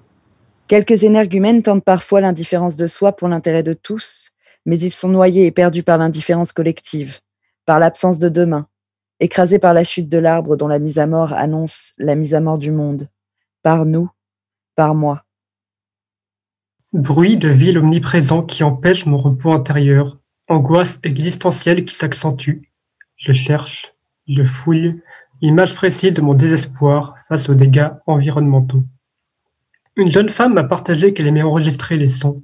Quelques 0.66 1.04
énergumènes 1.04 1.62
tentent 1.62 1.84
parfois 1.84 2.20
l'indifférence 2.20 2.74
de 2.74 2.88
soi 2.88 3.14
pour 3.14 3.28
l'intérêt 3.28 3.62
de 3.62 3.72
tous, 3.72 4.32
mais 4.66 4.80
ils 4.80 4.92
sont 4.92 5.08
noyés 5.08 5.46
et 5.46 5.52
perdus 5.52 5.84
par 5.84 5.98
l'indifférence 5.98 6.50
collective, 6.50 7.20
par 7.66 7.78
l'absence 7.78 8.18
de 8.18 8.28
demain, 8.28 8.66
écrasés 9.20 9.58
par 9.58 9.74
la 9.74 9.84
chute 9.84 10.08
de 10.08 10.18
l'arbre 10.18 10.56
dont 10.56 10.68
la 10.68 10.78
mise 10.78 10.98
à 10.98 11.06
mort 11.06 11.32
annonce 11.32 11.94
la 11.98 12.14
mise 12.14 12.34
à 12.34 12.40
mort 12.40 12.58
du 12.58 12.70
monde, 12.70 13.08
par 13.62 13.86
nous, 13.86 14.10
par 14.74 14.94
moi. 14.94 15.24
Bruit 16.92 17.36
de 17.36 17.48
ville 17.48 17.78
omniprésent 17.78 18.42
qui 18.42 18.62
empêche 18.62 19.06
mon 19.06 19.16
repos 19.16 19.52
intérieur, 19.52 20.18
angoisse 20.48 21.00
existentielle 21.02 21.84
qui 21.84 21.94
s'accentue. 21.94 22.62
Je 23.16 23.32
cherche, 23.32 23.94
je 24.28 24.42
fouille, 24.42 25.00
image 25.40 25.74
précise 25.74 26.14
de 26.14 26.20
mon 26.20 26.34
désespoir 26.34 27.16
face 27.26 27.48
aux 27.48 27.54
dégâts 27.54 27.90
environnementaux. 28.06 28.84
Une 29.96 30.10
jeune 30.10 30.28
femme 30.28 30.54
m'a 30.54 30.64
partagé 30.64 31.12
qu'elle 31.12 31.26
aimait 31.26 31.42
enregistrer 31.42 31.96
les 31.96 32.08
sons, 32.08 32.42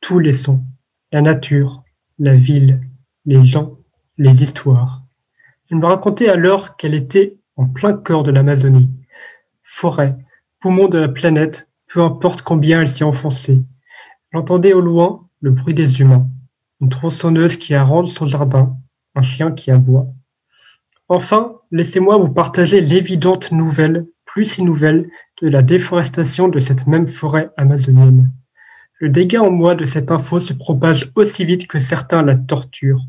tous 0.00 0.18
les 0.18 0.32
sons, 0.32 0.64
la 1.12 1.22
nature, 1.22 1.82
la 2.18 2.34
ville, 2.36 2.80
les 3.24 3.44
gens, 3.44 3.77
les 4.18 4.42
histoires. 4.42 5.02
Elle 5.70 5.78
me 5.78 5.86
racontait 5.86 6.28
alors 6.28 6.76
qu'elle 6.76 6.94
était 6.94 7.38
en 7.56 7.66
plein 7.66 7.92
cœur 7.92 8.22
de 8.22 8.30
l'Amazonie. 8.30 8.90
Forêt, 9.62 10.16
poumon 10.60 10.88
de 10.88 10.98
la 10.98 11.08
planète, 11.08 11.68
peu 11.86 12.02
importe 12.02 12.42
combien 12.42 12.82
elle 12.82 12.90
s'y 12.90 13.04
enfonçait. 13.04 13.62
J'entendais 14.32 14.72
au 14.72 14.80
loin 14.80 15.26
le 15.40 15.52
bruit 15.52 15.74
des 15.74 16.00
humains, 16.00 16.28
une 16.80 16.88
tronçonneuse 16.88 17.56
qui 17.56 17.74
arrange 17.74 18.08
son 18.08 18.26
jardin, 18.26 18.76
un 19.14 19.22
chien 19.22 19.52
qui 19.52 19.70
aboie. 19.70 20.06
Enfin, 21.08 21.54
laissez-moi 21.70 22.18
vous 22.18 22.28
partager 22.28 22.80
l'évidente 22.80 23.52
nouvelle, 23.52 24.06
plus 24.26 24.44
si 24.44 24.62
nouvelle, 24.62 25.08
de 25.40 25.48
la 25.48 25.62
déforestation 25.62 26.48
de 26.48 26.60
cette 26.60 26.86
même 26.86 27.06
forêt 27.06 27.50
amazonienne. 27.56 28.30
Le 29.00 29.08
dégât 29.08 29.42
en 29.42 29.50
moi 29.50 29.74
de 29.74 29.84
cette 29.84 30.10
info 30.10 30.40
se 30.40 30.52
propage 30.52 31.10
aussi 31.14 31.44
vite 31.44 31.66
que 31.66 31.78
certains 31.78 32.22
la 32.22 32.36
torturent. 32.36 33.06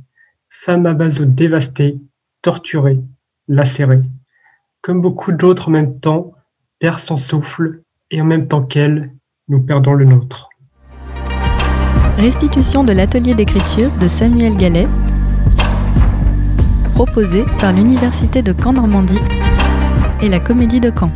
Femme 0.52 0.88
amazone 0.88 1.36
dévastée, 1.36 2.00
torturée, 2.42 3.00
lacérée. 3.48 4.02
Comme 4.82 5.00
beaucoup 5.00 5.32
d'autres 5.32 5.68
en 5.68 5.72
même 5.72 6.00
temps, 6.00 6.34
perd 6.80 6.98
son 6.98 7.18
souffle 7.18 7.84
et 8.10 8.20
en 8.20 8.26
même 8.26 8.48
temps 8.48 8.64
qu'elle, 8.64 9.14
nous 9.48 9.62
perdons 9.62 9.94
le 9.94 10.06
nôtre. 10.06 10.50
Restitution 12.18 12.84
de 12.84 12.94
l'atelier 12.94 13.36
d'écriture 13.36 13.92
de 14.00 14.08
Samuel 14.08 14.58
Gallet, 14.58 14.88
proposé 16.96 17.46
par 17.62 17.72
l'Université 17.72 18.42
de 18.42 18.52
Caen-Normandie 18.52 19.22
et 20.22 20.30
la 20.30 20.40
Comédie 20.40 20.82
de 20.82 20.90
Caen. 20.90 21.12